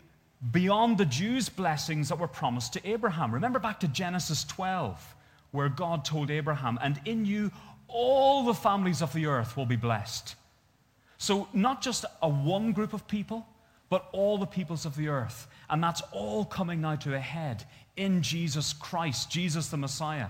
beyond 0.51 0.97
the 0.97 1.05
Jews' 1.05 1.49
blessings 1.49 2.09
that 2.09 2.19
were 2.19 2.27
promised 2.27 2.73
to 2.73 2.87
Abraham. 2.87 3.33
Remember 3.33 3.59
back 3.59 3.79
to 3.79 3.87
Genesis 3.87 4.43
12, 4.43 5.15
where 5.51 5.67
God 5.67 6.05
told 6.05 6.29
Abraham, 6.29 6.77
And 6.81 7.01
in 7.05 7.25
you 7.25 7.51
all 7.87 8.43
the 8.43 8.53
families 8.53 9.01
of 9.01 9.13
the 9.13 9.25
earth 9.25 9.57
will 9.57 9.65
be 9.65 9.75
blessed. 9.75 10.35
So, 11.17 11.47
not 11.53 11.81
just 11.81 12.05
a 12.21 12.29
one 12.29 12.73
group 12.73 12.93
of 12.93 13.07
people, 13.07 13.47
but 13.89 14.09
all 14.11 14.37
the 14.37 14.45
peoples 14.45 14.85
of 14.85 14.95
the 14.95 15.07
earth. 15.07 15.47
And 15.69 15.83
that's 15.83 16.01
all 16.11 16.45
coming 16.45 16.81
now 16.81 16.95
to 16.97 17.15
a 17.15 17.19
head 17.19 17.63
in 17.95 18.21
Jesus 18.21 18.73
Christ, 18.73 19.29
Jesus 19.29 19.67
the 19.67 19.77
Messiah. 19.77 20.29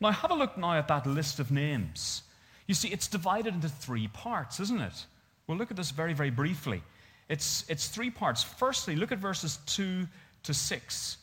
Now, 0.00 0.10
have 0.10 0.30
a 0.30 0.34
look 0.34 0.56
now 0.58 0.74
at 0.74 0.88
that 0.88 1.06
list 1.06 1.40
of 1.40 1.50
names. 1.50 2.22
You 2.66 2.74
see, 2.74 2.88
it's 2.88 3.08
divided 3.08 3.54
into 3.54 3.68
three 3.68 4.08
parts, 4.08 4.60
isn't 4.60 4.80
it? 4.80 5.06
We'll 5.46 5.58
look 5.58 5.70
at 5.70 5.76
this 5.76 5.90
very, 5.90 6.14
very 6.14 6.30
briefly. 6.30 6.82
It's, 7.28 7.64
it's 7.68 7.88
three 7.88 8.10
parts. 8.10 8.42
Firstly, 8.42 8.96
look 8.96 9.12
at 9.12 9.18
verses 9.18 9.58
2 9.66 10.06
to 10.44 10.54
6. 10.54 11.18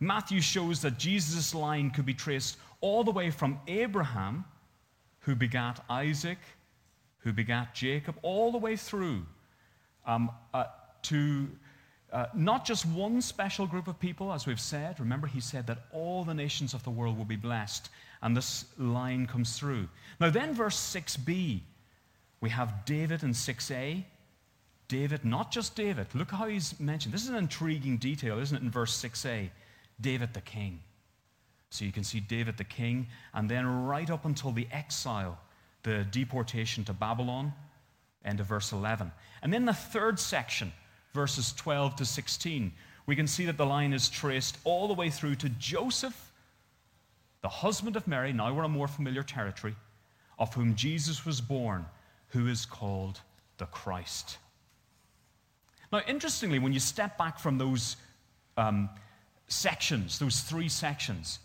Matthew 0.00 0.40
shows 0.40 0.80
that 0.82 0.98
Jesus' 0.98 1.54
line 1.54 1.90
could 1.90 2.06
be 2.06 2.14
traced 2.14 2.56
all 2.80 3.04
the 3.04 3.10
way 3.10 3.30
from 3.30 3.60
Abraham, 3.68 4.44
who 5.20 5.34
begat 5.34 5.84
Isaac, 5.90 6.38
who 7.18 7.32
begat 7.32 7.74
Jacob, 7.74 8.16
all 8.22 8.50
the 8.50 8.58
way 8.58 8.76
through 8.76 9.26
um, 10.06 10.30
uh, 10.54 10.64
to 11.02 11.48
uh, 12.12 12.26
not 12.34 12.64
just 12.64 12.86
one 12.86 13.20
special 13.22 13.66
group 13.66 13.86
of 13.86 13.98
people, 14.00 14.32
as 14.32 14.46
we've 14.46 14.60
said. 14.60 14.98
Remember, 14.98 15.26
he 15.26 15.40
said 15.40 15.66
that 15.68 15.78
all 15.92 16.24
the 16.24 16.34
nations 16.34 16.74
of 16.74 16.82
the 16.82 16.90
world 16.90 17.16
will 17.16 17.24
be 17.24 17.36
blessed, 17.36 17.88
and 18.22 18.36
this 18.36 18.64
line 18.78 19.26
comes 19.26 19.58
through. 19.58 19.88
Now, 20.18 20.30
then, 20.30 20.52
verse 20.52 20.76
6b, 20.76 21.60
we 22.40 22.50
have 22.50 22.84
David 22.84 23.22
in 23.22 23.30
6a. 23.30 24.04
David, 24.88 25.24
not 25.24 25.52
just 25.52 25.76
David, 25.76 26.08
look 26.14 26.32
how 26.32 26.48
he's 26.48 26.78
mentioned. 26.80 27.14
This 27.14 27.22
is 27.22 27.28
an 27.28 27.36
intriguing 27.36 27.96
detail, 27.96 28.40
isn't 28.40 28.56
it, 28.56 28.62
in 28.62 28.70
verse 28.70 29.00
6a? 29.00 29.48
David 30.00 30.34
the 30.34 30.40
king. 30.40 30.80
So 31.70 31.84
you 31.84 31.92
can 31.92 32.02
see 32.02 32.18
David 32.18 32.56
the 32.56 32.64
king, 32.64 33.06
and 33.32 33.48
then 33.48 33.84
right 33.84 34.10
up 34.10 34.24
until 34.24 34.50
the 34.50 34.66
exile, 34.72 35.38
the 35.84 36.04
deportation 36.10 36.84
to 36.86 36.92
Babylon, 36.92 37.52
end 38.24 38.40
of 38.40 38.46
verse 38.46 38.72
11. 38.72 39.12
And 39.42 39.52
then 39.52 39.64
the 39.64 39.72
third 39.72 40.18
section, 40.18 40.72
verses 41.12 41.52
12 41.52 41.96
to 41.96 42.04
16, 42.04 42.72
we 43.06 43.16
can 43.16 43.26
see 43.26 43.46
that 43.46 43.56
the 43.56 43.66
line 43.66 43.92
is 43.92 44.08
traced 44.08 44.58
all 44.64 44.88
the 44.88 44.94
way 44.94 45.10
through 45.10 45.36
to 45.36 45.48
Joseph, 45.48 46.32
the 47.42 47.48
husband 47.48 47.96
of 47.96 48.06
Mary, 48.06 48.32
now 48.32 48.52
we're 48.52 48.64
a 48.64 48.68
more 48.68 48.88
familiar 48.88 49.22
territory, 49.22 49.74
of 50.38 50.52
whom 50.54 50.74
Jesus 50.74 51.24
was 51.24 51.40
born, 51.40 51.86
who 52.28 52.46
is 52.46 52.66
called 52.66 53.20
the 53.58 53.66
Christ. 53.66 54.38
Now, 55.92 56.02
interestingly, 56.06 56.58
when 56.58 56.72
you 56.72 56.80
step 56.80 57.18
back 57.18 57.38
from 57.38 57.58
those 57.58 57.96
um, 58.56 58.88
sections, 59.48 60.18
those 60.18 60.40
three 60.40 60.68
sections, 60.68 61.40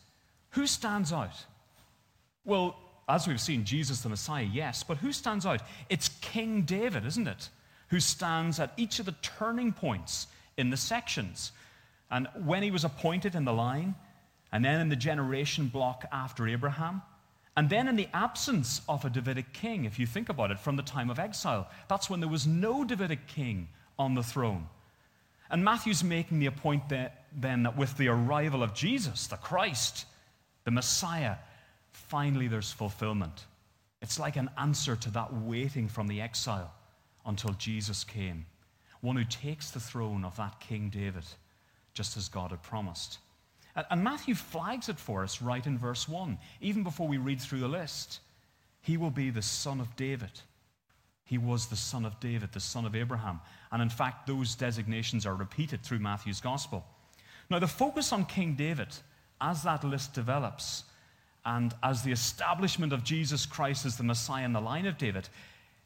who 0.51 0.67
stands 0.67 1.11
out? 1.11 1.45
Well, 2.43 2.77
as 3.07 3.27
we've 3.27 3.41
seen, 3.41 3.63
Jesus 3.63 4.01
the 4.01 4.09
Messiah, 4.09 4.47
yes, 4.51 4.83
but 4.83 4.97
who 4.97 5.11
stands 5.11 5.45
out? 5.45 5.61
It's 5.89 6.09
King 6.21 6.63
David, 6.63 7.05
isn't 7.05 7.27
it? 7.27 7.49
Who 7.89 7.99
stands 7.99 8.59
at 8.59 8.73
each 8.77 8.99
of 8.99 9.05
the 9.05 9.15
turning 9.21 9.71
points 9.71 10.27
in 10.57 10.69
the 10.69 10.77
sections. 10.77 11.51
And 12.09 12.27
when 12.43 12.63
he 12.63 12.71
was 12.71 12.83
appointed 12.83 13.35
in 13.35 13.45
the 13.45 13.53
line, 13.53 13.95
and 14.51 14.63
then 14.63 14.79
in 14.79 14.89
the 14.89 14.95
generation 14.95 15.67
block 15.67 16.05
after 16.11 16.47
Abraham, 16.47 17.01
and 17.57 17.69
then 17.69 17.87
in 17.87 17.95
the 17.95 18.09
absence 18.13 18.81
of 18.89 19.05
a 19.05 19.09
Davidic 19.09 19.53
king, 19.53 19.85
if 19.85 19.97
you 19.97 20.05
think 20.05 20.29
about 20.29 20.51
it, 20.51 20.59
from 20.59 20.75
the 20.75 20.83
time 20.83 21.09
of 21.09 21.19
exile, 21.19 21.69
that's 21.87 22.09
when 22.09 22.19
there 22.19 22.29
was 22.29 22.45
no 22.45 22.83
Davidic 22.83 23.27
king 23.27 23.69
on 23.97 24.13
the 24.13 24.23
throne. 24.23 24.67
And 25.49 25.63
Matthew's 25.63 26.03
making 26.03 26.39
the 26.39 26.49
point 26.49 26.89
that, 26.89 27.25
then 27.33 27.63
that 27.63 27.77
with 27.77 27.95
the 27.97 28.09
arrival 28.09 28.61
of 28.61 28.73
Jesus, 28.73 29.27
the 29.27 29.37
Christ, 29.37 30.05
the 30.65 30.71
Messiah, 30.71 31.35
finally 31.95 32.47
there's 32.47 32.71
fulfillment. 32.71 33.45
It's 34.01 34.19
like 34.19 34.35
an 34.35 34.49
answer 34.57 34.95
to 34.95 35.09
that 35.11 35.33
waiting 35.33 35.87
from 35.87 36.07
the 36.07 36.21
exile 36.21 36.73
until 37.25 37.51
Jesus 37.53 38.03
came, 38.03 38.45
one 39.01 39.15
who 39.15 39.23
takes 39.23 39.71
the 39.71 39.79
throne 39.79 40.23
of 40.23 40.37
that 40.37 40.59
King 40.59 40.89
David, 40.89 41.23
just 41.93 42.17
as 42.17 42.29
God 42.29 42.51
had 42.51 42.61
promised. 42.61 43.19
And 43.89 44.03
Matthew 44.03 44.35
flags 44.35 44.89
it 44.89 44.99
for 44.99 45.23
us 45.23 45.41
right 45.41 45.65
in 45.65 45.77
verse 45.77 46.07
1, 46.07 46.37
even 46.61 46.83
before 46.83 47.07
we 47.07 47.17
read 47.17 47.41
through 47.41 47.59
the 47.59 47.67
list. 47.67 48.19
He 48.81 48.97
will 48.97 49.09
be 49.09 49.31
the 49.31 49.41
son 49.41 49.81
of 49.81 49.95
David. 49.95 50.29
He 51.23 51.37
was 51.37 51.67
the 51.67 51.75
son 51.75 52.05
of 52.05 52.19
David, 52.19 52.51
the 52.51 52.59
son 52.59 52.85
of 52.85 52.95
Abraham. 52.95 53.41
And 53.71 53.81
in 53.81 53.89
fact, 53.89 54.27
those 54.27 54.55
designations 54.55 55.25
are 55.25 55.35
repeated 55.35 55.81
through 55.81 55.99
Matthew's 55.99 56.39
gospel. 56.39 56.85
Now, 57.49 57.59
the 57.59 57.67
focus 57.67 58.13
on 58.13 58.25
King 58.25 58.53
David, 58.53 58.89
as 59.41 59.63
that 59.63 59.83
list 59.83 60.13
develops, 60.13 60.83
and 61.45 61.73
as 61.83 62.01
the 62.01 62.11
establishment 62.11 62.91
of 62.91 63.03
Jesus 63.03 63.45
Christ 63.45 63.85
as 63.85 63.97
the 63.97 64.03
Messiah 64.03 64.45
in 64.45 64.53
the 64.53 64.61
line 64.61 64.87
of 64.87 64.97
David, 64.97 65.29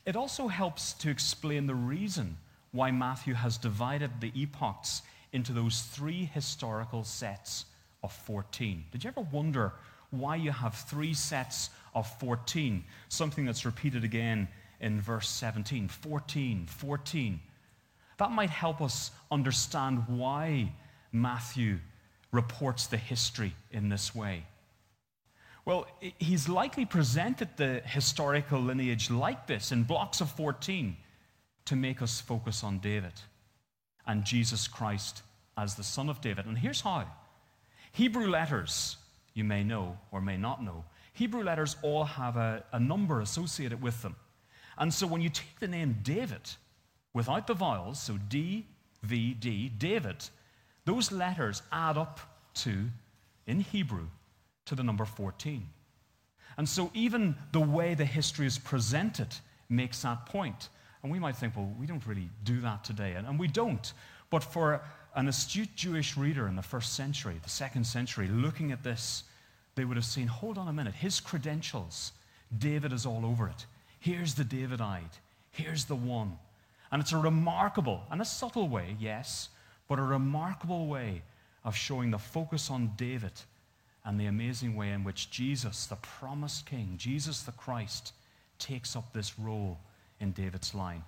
it 0.06 0.16
also 0.16 0.48
helps 0.48 0.94
to 0.94 1.10
explain 1.10 1.68
the 1.68 1.76
reason 1.76 2.38
why 2.72 2.92
Matthew 2.92 3.34
has 3.34 3.58
divided 3.58 4.10
the 4.22 4.32
epochs 4.36 5.02
into 5.34 5.52
those 5.52 5.82
three 5.82 6.26
historical 6.34 7.04
sets 7.04 7.66
of 8.04 8.14
14. 8.14 8.86
Did 8.92 9.04
you 9.04 9.10
ever 9.10 9.28
wonder 9.32 9.74
why 10.12 10.36
you 10.38 10.52
have 10.52 10.76
three 10.76 11.14
sets 11.14 11.70
of 11.94 12.08
14? 12.20 12.84
Something 13.10 13.46
that's 13.46 13.66
repeated 13.66 14.04
again 14.04 14.48
in 14.80 15.02
verse 15.02 15.30
17 15.30 15.90
14, 15.90 16.66
14. 16.68 17.40
That 18.18 18.32
might 18.32 18.50
help 18.50 18.82
us 18.82 19.12
understand 19.32 20.04
why 20.08 20.72
Matthew 21.12 21.80
reports 22.32 22.88
the 22.88 22.98
history 22.98 23.54
in 23.72 23.90
this 23.90 24.16
way. 24.16 24.44
Well, 25.70 25.86
he's 26.18 26.50
likely 26.50 26.84
presented 26.84 27.50
the 27.56 27.84
historical 27.86 28.60
lineage 28.60 29.12
like 29.12 29.46
this 29.46 29.72
in 29.72 29.84
blocks 29.84 30.20
of 30.20 30.32
14 30.32 30.98
to 31.66 31.76
make 31.76 32.02
us 32.02 32.20
focus 32.20 32.64
on 32.64 32.80
David 32.80 33.14
and 34.08 34.26
Jesus 34.26 34.68
Christ 34.68 35.22
as 35.56 35.76
the 35.76 35.84
Son 35.84 36.10
of 36.10 36.22
David. 36.22 36.48
And 36.48 36.58
here's 36.58 36.82
how 36.82 37.06
Hebrew 37.92 38.28
letters, 38.28 38.98
you 39.36 39.44
may 39.44 39.64
know 39.64 39.96
or 40.12 40.22
may 40.22 40.38
not 40.38 40.64
know, 40.64 40.86
Hebrew 41.14 41.44
letters 41.44 41.76
all 41.84 42.04
have 42.04 42.36
a, 42.36 42.64
a 42.74 42.80
number 42.80 43.22
associated 43.22 43.80
with 43.80 44.02
them. 44.02 44.16
And 44.80 44.92
so 44.92 45.06
when 45.06 45.22
you 45.22 45.30
take 45.30 45.60
the 45.60 45.68
name 45.68 46.00
David 46.02 46.50
without 47.14 47.46
the 47.46 47.54
vowels, 47.54 48.02
so 48.02 48.18
D, 48.28 48.66
V, 49.04 49.36
D, 49.36 49.70
David, 49.70 50.28
those 50.86 51.12
letters 51.12 51.62
add 51.72 51.96
up 51.96 52.20
to, 52.56 52.86
in 53.46 53.60
Hebrew, 53.60 54.08
to 54.70 54.76
the 54.76 54.84
number 54.84 55.06
14. 55.06 55.68
And 56.58 56.68
so 56.68 56.92
even 56.94 57.36
the 57.52 57.60
way 57.60 57.96
the 57.96 58.06
history 58.06 58.46
is 58.46 58.58
presented 58.58 59.28
makes 59.68 60.02
that 60.04 60.26
point. 60.26 60.70
And 61.02 61.12
we 61.12 61.20
might 61.20 61.36
think, 61.36 61.56
well, 61.56 61.74
we 61.80 61.86
don't 61.86 62.06
really 62.06 62.30
do 62.44 62.62
that 62.62 62.84
today. 62.84 63.14
And, 63.14 63.28
and 63.28 63.40
we 63.40 63.48
don't. 63.48 63.94
But 64.30 64.44
for 64.44 64.82
an 65.16 65.28
astute 65.28 65.76
Jewish 65.76 66.16
reader 66.18 66.48
in 66.48 66.56
the 66.56 66.62
first 66.62 66.94
century, 66.94 67.40
the 67.42 67.50
second 67.50 67.86
century, 67.86 68.28
looking 68.28 68.72
at 68.72 68.84
this, 68.84 69.24
they 69.76 69.86
would 69.86 69.98
have 69.98 70.06
seen, 70.06 70.28
hold 70.28 70.58
on 70.58 70.68
a 70.68 70.74
minute, 70.74 70.94
his 70.94 71.20
credentials, 71.20 72.12
David 72.58 72.94
is 72.94 73.06
all 73.06 73.26
over 73.26 73.48
it. 73.48 73.66
Here's 74.00 74.36
the 74.36 74.44
Davidite. 74.44 75.18
Here's 75.52 75.86
the 75.86 75.96
one. 75.96 76.38
And 76.92 77.02
it's 77.02 77.12
a 77.12 77.18
remarkable 77.18 78.04
and 78.12 78.22
a 78.22 78.26
subtle 78.26 78.68
way, 78.68 78.96
yes, 79.00 79.50
but 79.88 79.98
a 79.98 80.04
remarkable 80.04 80.88
way 80.88 81.24
of 81.64 81.76
showing 81.76 82.12
the 82.12 82.20
focus 82.20 82.70
on 82.70 82.92
David 82.98 83.32
and 84.10 84.20
the 84.20 84.26
amazing 84.26 84.76
way 84.76 84.90
in 84.90 85.04
which 85.04 85.30
Jesus, 85.30 85.86
the 85.86 85.96
promised 85.98 86.66
king, 86.66 86.96
Jesus 86.98 87.44
the 87.44 87.52
Christ, 87.52 88.14
takes 88.58 88.96
up 88.96 89.14
this 89.14 89.38
role 89.38 89.78
in 90.20 90.32
David's 90.32 90.74
line. 90.74 91.04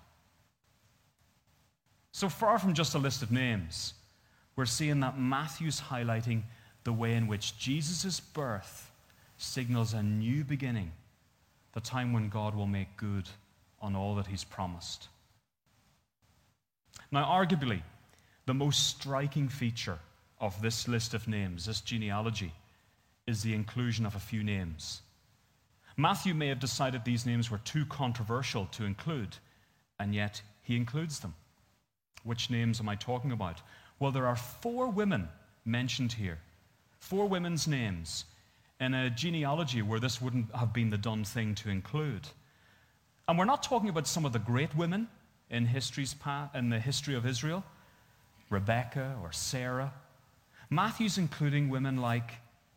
So 2.11 2.29
far 2.29 2.59
from 2.59 2.75
just 2.75 2.93
a 2.93 2.99
list 2.99 3.23
of 3.23 3.31
names, 3.31 3.95
we're 4.55 4.67
seeing 4.67 4.99
that 4.99 5.19
Matthew's 5.19 5.81
highlighting 5.81 6.43
the 6.83 6.93
way 6.93 7.15
in 7.15 7.25
which 7.25 7.57
Jesus' 7.57 8.19
birth 8.19 8.91
signals 9.39 9.93
a 9.93 10.03
new 10.03 10.43
beginning 10.43 10.91
the 11.73 11.81
time 11.81 12.13
when 12.13 12.29
God 12.29 12.53
will 12.53 12.67
make 12.67 12.97
good 12.97 13.27
on 13.81 13.95
all 13.95 14.13
that 14.13 14.27
He's 14.27 14.43
promised. 14.43 15.07
Now, 17.11 17.23
arguably, 17.23 17.81
the 18.45 18.53
most 18.53 18.89
striking 18.89 19.49
feature 19.49 19.97
of 20.39 20.61
this 20.61 20.87
list 20.87 21.15
of 21.15 21.27
names, 21.27 21.65
this 21.65 21.81
genealogy, 21.81 22.53
is 23.31 23.41
the 23.41 23.55
inclusion 23.55 24.05
of 24.05 24.13
a 24.15 24.19
few 24.19 24.43
names. 24.43 25.01
Matthew 25.97 26.33
may 26.33 26.49
have 26.49 26.59
decided 26.59 27.03
these 27.03 27.25
names 27.25 27.49
were 27.49 27.59
too 27.59 27.85
controversial 27.85 28.67
to 28.73 28.85
include, 28.85 29.37
and 29.99 30.13
yet 30.13 30.41
he 30.61 30.75
includes 30.75 31.19
them. 31.19 31.33
Which 32.23 32.51
names 32.51 32.79
am 32.79 32.89
I 32.89 32.95
talking 32.95 33.31
about? 33.31 33.61
Well, 33.99 34.11
there 34.11 34.27
are 34.27 34.35
four 34.35 34.87
women 34.87 35.29
mentioned 35.65 36.13
here, 36.13 36.37
four 36.99 37.27
women's 37.27 37.67
names 37.67 38.25
in 38.79 38.93
a 38.93 39.09
genealogy 39.09 39.81
where 39.81 39.99
this 39.99 40.21
wouldn't 40.21 40.53
have 40.55 40.73
been 40.73 40.89
the 40.89 40.97
done 40.97 41.23
thing 41.23 41.55
to 41.55 41.69
include. 41.69 42.27
And 43.27 43.37
we're 43.37 43.45
not 43.45 43.63
talking 43.63 43.89
about 43.89 44.07
some 44.07 44.25
of 44.25 44.33
the 44.33 44.39
great 44.39 44.75
women 44.75 45.07
in, 45.49 45.65
history's 45.65 46.13
path, 46.13 46.55
in 46.55 46.69
the 46.69 46.79
history 46.79 47.15
of 47.15 47.25
Israel, 47.25 47.63
Rebecca 48.49 49.15
or 49.21 49.31
Sarah. 49.31 49.93
Matthew's 50.69 51.17
including 51.17 51.69
women 51.69 51.97
like 51.97 52.31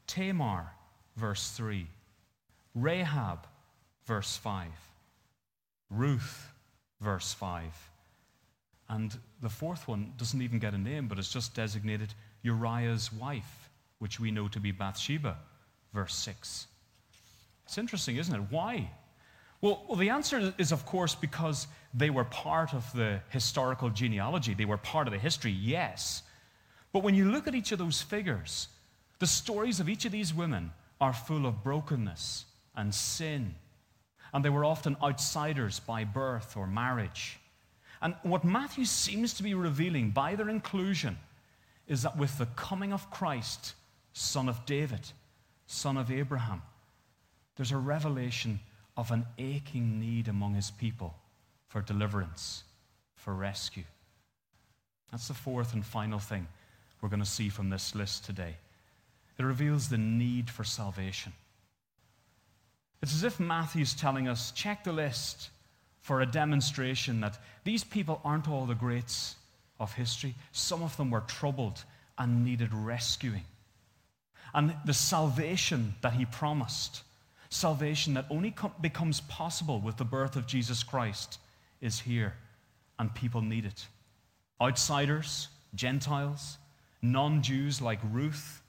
Tamar, 0.06 0.70
verse 1.16 1.50
3, 1.52 1.86
Rahab, 2.74 3.46
verse 4.06 4.36
5, 4.36 4.68
Ruth, 5.90 6.48
verse 7.00 7.32
5. 7.32 7.62
And 8.88 9.16
the 9.40 9.48
fourth 9.48 9.88
one 9.88 10.12
doesn't 10.18 10.42
even 10.42 10.58
get 10.58 10.74
a 10.74 10.78
name, 10.78 11.08
but 11.08 11.18
it's 11.18 11.32
just 11.32 11.54
designated 11.54 12.12
Uriah's 12.42 13.12
wife, 13.12 13.70
which 13.98 14.20
we 14.20 14.30
know 14.30 14.48
to 14.48 14.60
be 14.60 14.72
Bathsheba, 14.72 15.36
verse 15.92 16.14
6. 16.14 16.66
It's 17.64 17.78
interesting, 17.78 18.16
isn't 18.16 18.34
it? 18.34 18.42
Why? 18.50 18.90
Well, 19.60 19.82
well, 19.88 19.96
the 19.96 20.10
answer 20.10 20.52
is, 20.58 20.72
of 20.72 20.84
course, 20.84 21.14
because 21.14 21.66
they 21.94 22.10
were 22.10 22.24
part 22.24 22.74
of 22.74 22.92
the 22.92 23.20
historical 23.30 23.88
genealogy. 23.88 24.52
They 24.52 24.66
were 24.66 24.76
part 24.76 25.06
of 25.06 25.12
the 25.12 25.18
history, 25.18 25.52
yes. 25.52 26.22
But 26.92 27.02
when 27.02 27.14
you 27.14 27.30
look 27.30 27.48
at 27.48 27.54
each 27.54 27.72
of 27.72 27.78
those 27.78 28.02
figures, 28.02 28.68
the 29.18 29.27
stories 29.27 29.81
of 29.81 29.88
each 29.88 30.05
of 30.05 30.12
these 30.12 30.35
women 30.35 30.72
are 31.00 31.12
full 31.12 31.46
of 31.46 31.62
brokenness 31.62 32.44
and 32.77 32.94
sin. 32.94 33.55
And 34.33 34.44
they 34.44 34.50
were 34.50 34.64
often 34.64 34.96
outsiders 35.03 35.81
by 35.81 36.05
birth 36.05 36.57
or 36.57 36.66
marriage. 36.66 37.38
And 38.03 38.14
what 38.22 38.44
Matthew 38.44 38.85
seems 38.85 39.35
to 39.35 39.42
be 39.42 39.55
revealing 39.55 40.11
by 40.11 40.35
their 40.35 40.48
inclusion 40.48 41.18
is 41.87 42.03
that 42.03 42.18
with 42.18 42.37
the 42.38 42.46
coming 42.46 42.92
of 42.92 43.11
Christ, 43.11 43.74
son 44.12 44.48
of 44.48 44.66
David, 44.66 45.00
son 45.66 45.96
of 45.96 46.11
Abraham, 46.11 46.62
there's 47.57 47.72
a 47.72 47.77
revelation 47.77 48.59
of 48.96 49.11
an 49.11 49.24
aching 49.38 50.00
need 50.00 50.29
among 50.29 50.55
his 50.55 50.70
people 50.70 51.14
for 51.68 51.81
deliverance, 51.81 52.64
for 53.16 53.35
rescue. 53.35 53.85
That's 55.11 55.29
the 55.29 55.35
fourth 55.35 55.74
and 55.74 55.85
final 55.85 56.18
thing 56.18 56.46
we're 57.00 57.09
going 57.09 57.22
to 57.22 57.27
see 57.27 57.48
from 57.48 57.70
this 57.70 57.94
list 57.94 58.24
today. 58.24 58.57
It 59.38 59.42
reveals 59.42 59.88
the 59.88 59.98
need 59.98 60.50
for 60.50 60.64
salvation. 60.64 61.32
It's 63.02 63.14
as 63.14 63.24
if 63.24 63.40
Matthew's 63.40 63.94
telling 63.94 64.28
us 64.28 64.52
check 64.52 64.84
the 64.84 64.92
list 64.92 65.50
for 66.00 66.20
a 66.20 66.26
demonstration 66.26 67.20
that 67.20 67.38
these 67.64 67.84
people 67.84 68.20
aren't 68.24 68.48
all 68.48 68.66
the 68.66 68.74
greats 68.74 69.36
of 69.80 69.92
history. 69.94 70.34
Some 70.52 70.82
of 70.82 70.96
them 70.96 71.10
were 71.10 71.20
troubled 71.20 71.84
and 72.18 72.44
needed 72.44 72.72
rescuing. 72.72 73.44
And 74.54 74.74
the 74.84 74.94
salvation 74.94 75.94
that 76.02 76.12
he 76.12 76.26
promised 76.26 77.02
salvation 77.54 78.14
that 78.14 78.26
only 78.30 78.50
com- 78.50 78.72
becomes 78.80 79.20
possible 79.22 79.80
with 79.80 79.96
the 79.96 80.04
birth 80.04 80.36
of 80.36 80.46
Jesus 80.46 80.82
Christ 80.82 81.38
is 81.80 82.00
here, 82.00 82.34
and 82.98 83.14
people 83.14 83.40
need 83.40 83.64
it. 83.64 83.86
Outsiders, 84.60 85.48
Gentiles, 85.74 86.58
non 87.02 87.42
Jews 87.42 87.80
like 87.80 88.00
Ruth, 88.10 88.60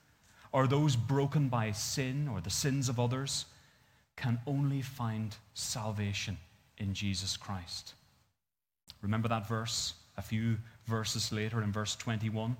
or 0.56 0.68
those 0.68 0.96
broken 0.96 1.50
by 1.50 1.70
sin 1.74 2.30
or 2.30 2.39
the 2.39 2.50
sins 2.50 2.88
of 2.88 2.98
others, 2.98 3.44
can 4.15 4.39
only 4.48 4.82
find 4.82 5.36
salvation 5.54 6.38
in 6.78 6.94
Jesus 6.94 7.36
Christ. 7.36 7.94
Remember 9.02 9.28
that 9.28 9.50
verse 9.50 9.96
a 10.15 10.22
few 10.22 10.56
verses 10.86 11.34
later 11.34 11.62
in 11.62 11.74
verse 11.74 11.98
21? 11.98 12.56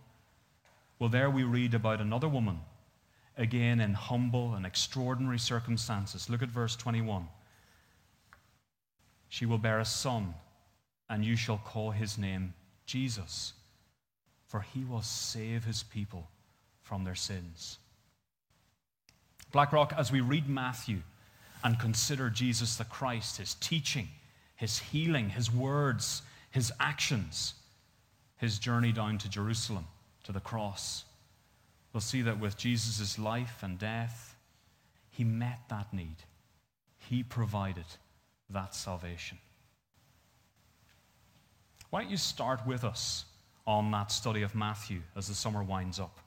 Well, 1.00 1.08
there 1.08 1.30
we 1.30 1.44
read 1.44 1.74
about 1.74 2.02
another 2.02 2.28
woman 2.28 2.60
again 3.38 3.80
in 3.80 3.94
humble 3.94 4.56
and 4.56 4.66
extraordinary 4.66 5.40
circumstances. 5.40 6.30
Look 6.30 6.44
at 6.44 6.50
verse 6.50 6.76
21. 6.76 7.26
She 9.30 9.46
will 9.46 9.58
bear 9.58 9.80
a 9.80 9.86
son, 9.86 10.34
and 11.10 11.24
you 11.24 11.38
shall 11.38 11.60
call 11.60 11.92
his 11.92 12.18
name 12.18 12.56
Jesus, 12.86 13.54
for 14.48 14.60
he 14.60 14.84
will 14.84 15.02
save 15.02 15.64
his 15.64 15.82
people 15.82 16.28
from 16.82 17.06
their 17.06 17.16
sins. 17.16 17.78
Blackrock, 19.56 19.94
as 19.98 20.12
we 20.12 20.20
read 20.20 20.50
Matthew 20.50 20.98
and 21.64 21.80
consider 21.80 22.30
Jesus 22.30 22.76
the 22.76 22.84
Christ, 22.84 23.38
his 23.38 23.54
teaching, 23.54 24.10
his 24.58 24.80
healing, 24.80 25.30
his 25.30 25.50
words, 25.50 26.24
his 26.52 26.74
actions, 26.78 27.54
his 28.36 28.60
journey 28.60 28.92
down 28.92 29.18
to 29.20 29.30
Jerusalem, 29.30 29.86
to 30.26 30.34
the 30.34 30.42
cross, 30.42 31.06
we'll 31.94 32.02
see 32.02 32.22
that 32.24 32.38
with 32.38 32.58
Jesus' 32.58 33.18
life 33.18 33.64
and 33.64 33.80
death, 33.80 34.36
he 35.10 35.24
met 35.24 35.60
that 35.70 35.94
need. 35.94 36.18
He 36.98 37.24
provided 37.24 37.86
that 38.50 38.76
salvation. 38.76 39.38
Why 41.92 42.02
don't 42.02 42.12
you 42.12 42.18
start 42.18 42.68
with 42.68 42.84
us 42.84 43.24
on 43.66 43.90
that 43.92 44.12
study 44.12 44.42
of 44.42 44.54
Matthew 44.54 45.02
as 45.16 45.30
the 45.30 45.34
summer 45.34 45.64
winds 45.64 45.98
up? 45.98 46.20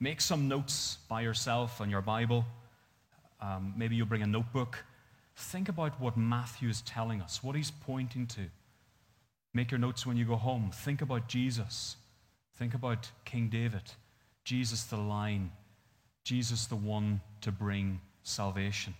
Make 0.00 0.20
some 0.20 0.46
notes 0.46 0.98
by 1.08 1.22
yourself 1.22 1.80
on 1.80 1.90
your 1.90 2.02
Bible. 2.02 2.44
Um, 3.40 3.74
maybe 3.76 3.96
you'll 3.96 4.06
bring 4.06 4.22
a 4.22 4.26
notebook. 4.26 4.84
Think 5.34 5.68
about 5.68 6.00
what 6.00 6.16
Matthew 6.16 6.68
is 6.68 6.82
telling 6.82 7.20
us, 7.20 7.42
what 7.42 7.56
he's 7.56 7.72
pointing 7.72 8.28
to. 8.28 8.42
Make 9.54 9.72
your 9.72 9.80
notes 9.80 10.06
when 10.06 10.16
you 10.16 10.24
go 10.24 10.36
home. 10.36 10.70
Think 10.72 11.02
about 11.02 11.26
Jesus. 11.26 11.96
Think 12.56 12.74
about 12.74 13.10
King 13.24 13.48
David. 13.48 13.82
Jesus 14.44 14.84
the 14.84 14.96
line. 14.96 15.50
Jesus 16.22 16.66
the 16.66 16.76
one 16.76 17.20
to 17.40 17.50
bring 17.50 18.00
salvation. 18.22 18.94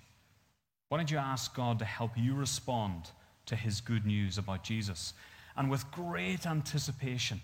Why 0.89 0.99
don't 0.99 1.11
you 1.13 1.19
ask 1.19 1.55
God 1.55 1.79
to 1.79 1.85
help 1.85 2.13
you 2.17 2.35
respond 2.35 3.11
to 3.47 3.55
his 3.55 3.81
good 3.81 4.05
news 4.05 4.37
about 4.37 4.65
Jesus? 4.65 5.13
And 5.57 5.71
with 5.71 5.89
great 5.93 6.45
anticipation, 6.45 7.41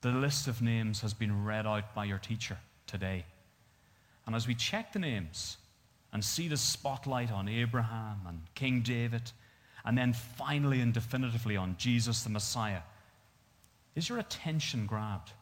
the 0.00 0.12
list 0.12 0.48
of 0.48 0.62
names 0.62 1.02
has 1.02 1.12
been 1.12 1.44
read 1.44 1.66
out 1.66 1.94
by 1.94 2.06
your 2.06 2.18
teacher 2.18 2.56
today. 2.90 3.24
And 4.26 4.34
as 4.34 4.46
we 4.46 4.54
check 4.54 4.92
the 4.92 4.98
names 4.98 5.56
and 6.12 6.24
see 6.24 6.48
the 6.48 6.56
spotlight 6.56 7.30
on 7.30 7.48
Abraham 7.48 8.20
and 8.26 8.40
King 8.54 8.80
David, 8.82 9.30
and 9.84 9.96
then 9.96 10.12
finally 10.12 10.80
and 10.80 10.92
definitively 10.92 11.56
on 11.56 11.76
Jesus 11.78 12.22
the 12.22 12.30
Messiah, 12.30 12.82
is 13.94 14.08
your 14.08 14.18
attention 14.18 14.86
grabbed? 14.86 15.32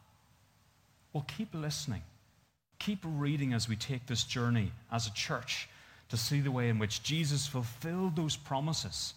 Well, 1.13 1.25
keep 1.27 1.55
listening. 1.55 2.03
Keep 2.79 3.01
reading 3.05 3.53
as 3.53 3.69
we 3.69 3.77
take 3.77 4.07
this 4.07 4.25
journey 4.25 4.73
as 4.93 5.07
a 5.07 5.13
church 5.13 5.69
to 6.11 6.17
see 6.17 6.41
the 6.41 6.51
way 6.51 6.69
in 6.69 6.79
which 6.79 7.03
Jesus 7.03 7.47
fulfilled 7.47 8.17
those 8.17 8.37
promises 8.37 9.15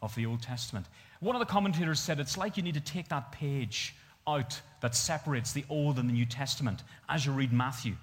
of 0.00 0.14
the 0.14 0.26
Old 0.26 0.42
Testament. 0.42 0.86
One 1.20 1.36
of 1.36 1.40
the 1.40 1.46
commentators 1.46 2.00
said 2.00 2.20
it's 2.20 2.36
like 2.36 2.56
you 2.56 2.62
need 2.62 2.74
to 2.74 2.80
take 2.80 3.08
that 3.08 3.32
page 3.32 3.94
out 4.26 4.60
that 4.80 4.94
separates 4.94 5.52
the 5.52 5.64
Old 5.68 5.98
and 5.98 6.08
the 6.08 6.12
New 6.12 6.26
Testament 6.26 6.82
as 7.08 7.26
you 7.26 7.32
read 7.32 7.52
Matthew. 7.52 7.96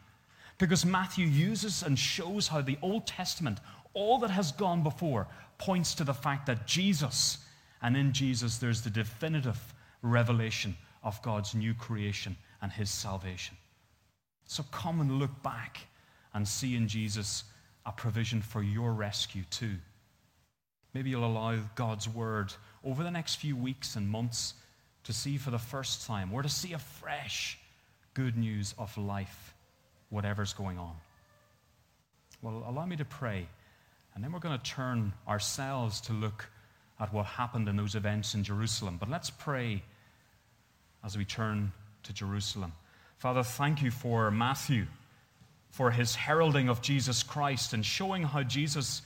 Because 0.58 0.86
Matthew 0.86 1.26
uses 1.26 1.84
and 1.84 1.98
shows 1.98 2.48
how 2.48 2.62
the 2.62 2.78
Old 2.82 3.08
Testament, 3.08 3.60
all 3.94 4.18
that 4.20 4.32
has 4.32 4.52
gone 4.52 4.84
before, 4.84 5.28
points 5.58 5.96
to 5.96 6.04
the 6.04 6.14
fact 6.14 6.46
that 6.48 6.68
Jesus, 6.68 7.40
and 7.82 7.96
in 7.96 8.12
Jesus, 8.12 8.58
there's 8.58 8.82
the 8.82 8.90
definitive 8.90 9.60
revelation 10.02 10.76
of 11.04 11.22
God's 11.22 11.56
new 11.56 11.74
creation 11.74 12.36
and 12.62 12.72
his 12.72 12.90
salvation. 12.90 13.56
So 14.46 14.64
come 14.72 15.00
and 15.00 15.20
look 15.20 15.44
back 15.44 15.80
and 16.34 16.48
see 16.48 16.76
in 16.76 16.88
Jesus 16.88 17.44
a 17.86 17.92
provision 17.92 18.42
for 18.42 18.62
your 18.62 18.94
rescue 18.94 19.44
too. 19.50 19.76
Maybe 20.94 21.12
you'll 21.12 21.26
allow 21.26 21.58
God's 21.76 22.10
word 22.10 22.54
over 22.84 23.04
the 23.04 23.12
next 23.12 23.36
few 23.36 23.56
weeks 23.56 23.96
and 23.96 24.10
months 24.10 24.56
to 25.10 25.14
see 25.14 25.38
for 25.38 25.50
the 25.50 25.58
first 25.58 26.06
time 26.06 26.32
or 26.32 26.44
to 26.44 26.50
see 26.50 26.74
afresh 26.74 27.58
good 28.14 28.38
news 28.38 28.76
of 28.78 28.96
life, 28.96 29.56
whatever's 30.12 30.54
going 30.54 30.78
on. 30.78 30.94
Well, 32.44 32.64
allow 32.68 32.86
me 32.86 32.96
to 32.98 33.06
pray, 33.06 33.48
and 34.14 34.24
then 34.24 34.32
we're 34.32 34.38
going 34.38 34.56
to 34.56 34.64
turn 34.64 35.12
ourselves 35.28 36.00
to 36.02 36.14
look 36.14 36.48
at 37.00 37.12
what 37.12 37.26
happened 37.26 37.68
in 37.68 37.76
those 37.76 37.96
events 37.96 38.36
in 38.36 38.44
Jerusalem. 38.44 38.98
But 39.00 39.10
let's 39.10 39.32
pray 39.32 39.82
as 41.04 41.18
we 41.18 41.26
turn 41.26 41.72
to 42.04 42.14
Jerusalem. 42.14 42.72
Father, 43.18 43.42
thank 43.42 43.82
you 43.82 43.90
for 43.90 44.30
Matthew, 44.30 44.86
for 45.72 45.90
his 45.90 46.14
heralding 46.14 46.70
of 46.70 46.84
Jesus 46.84 47.24
Christ 47.24 47.74
and 47.74 47.84
showing 47.84 48.22
how 48.22 48.44
Jesus 48.44 49.02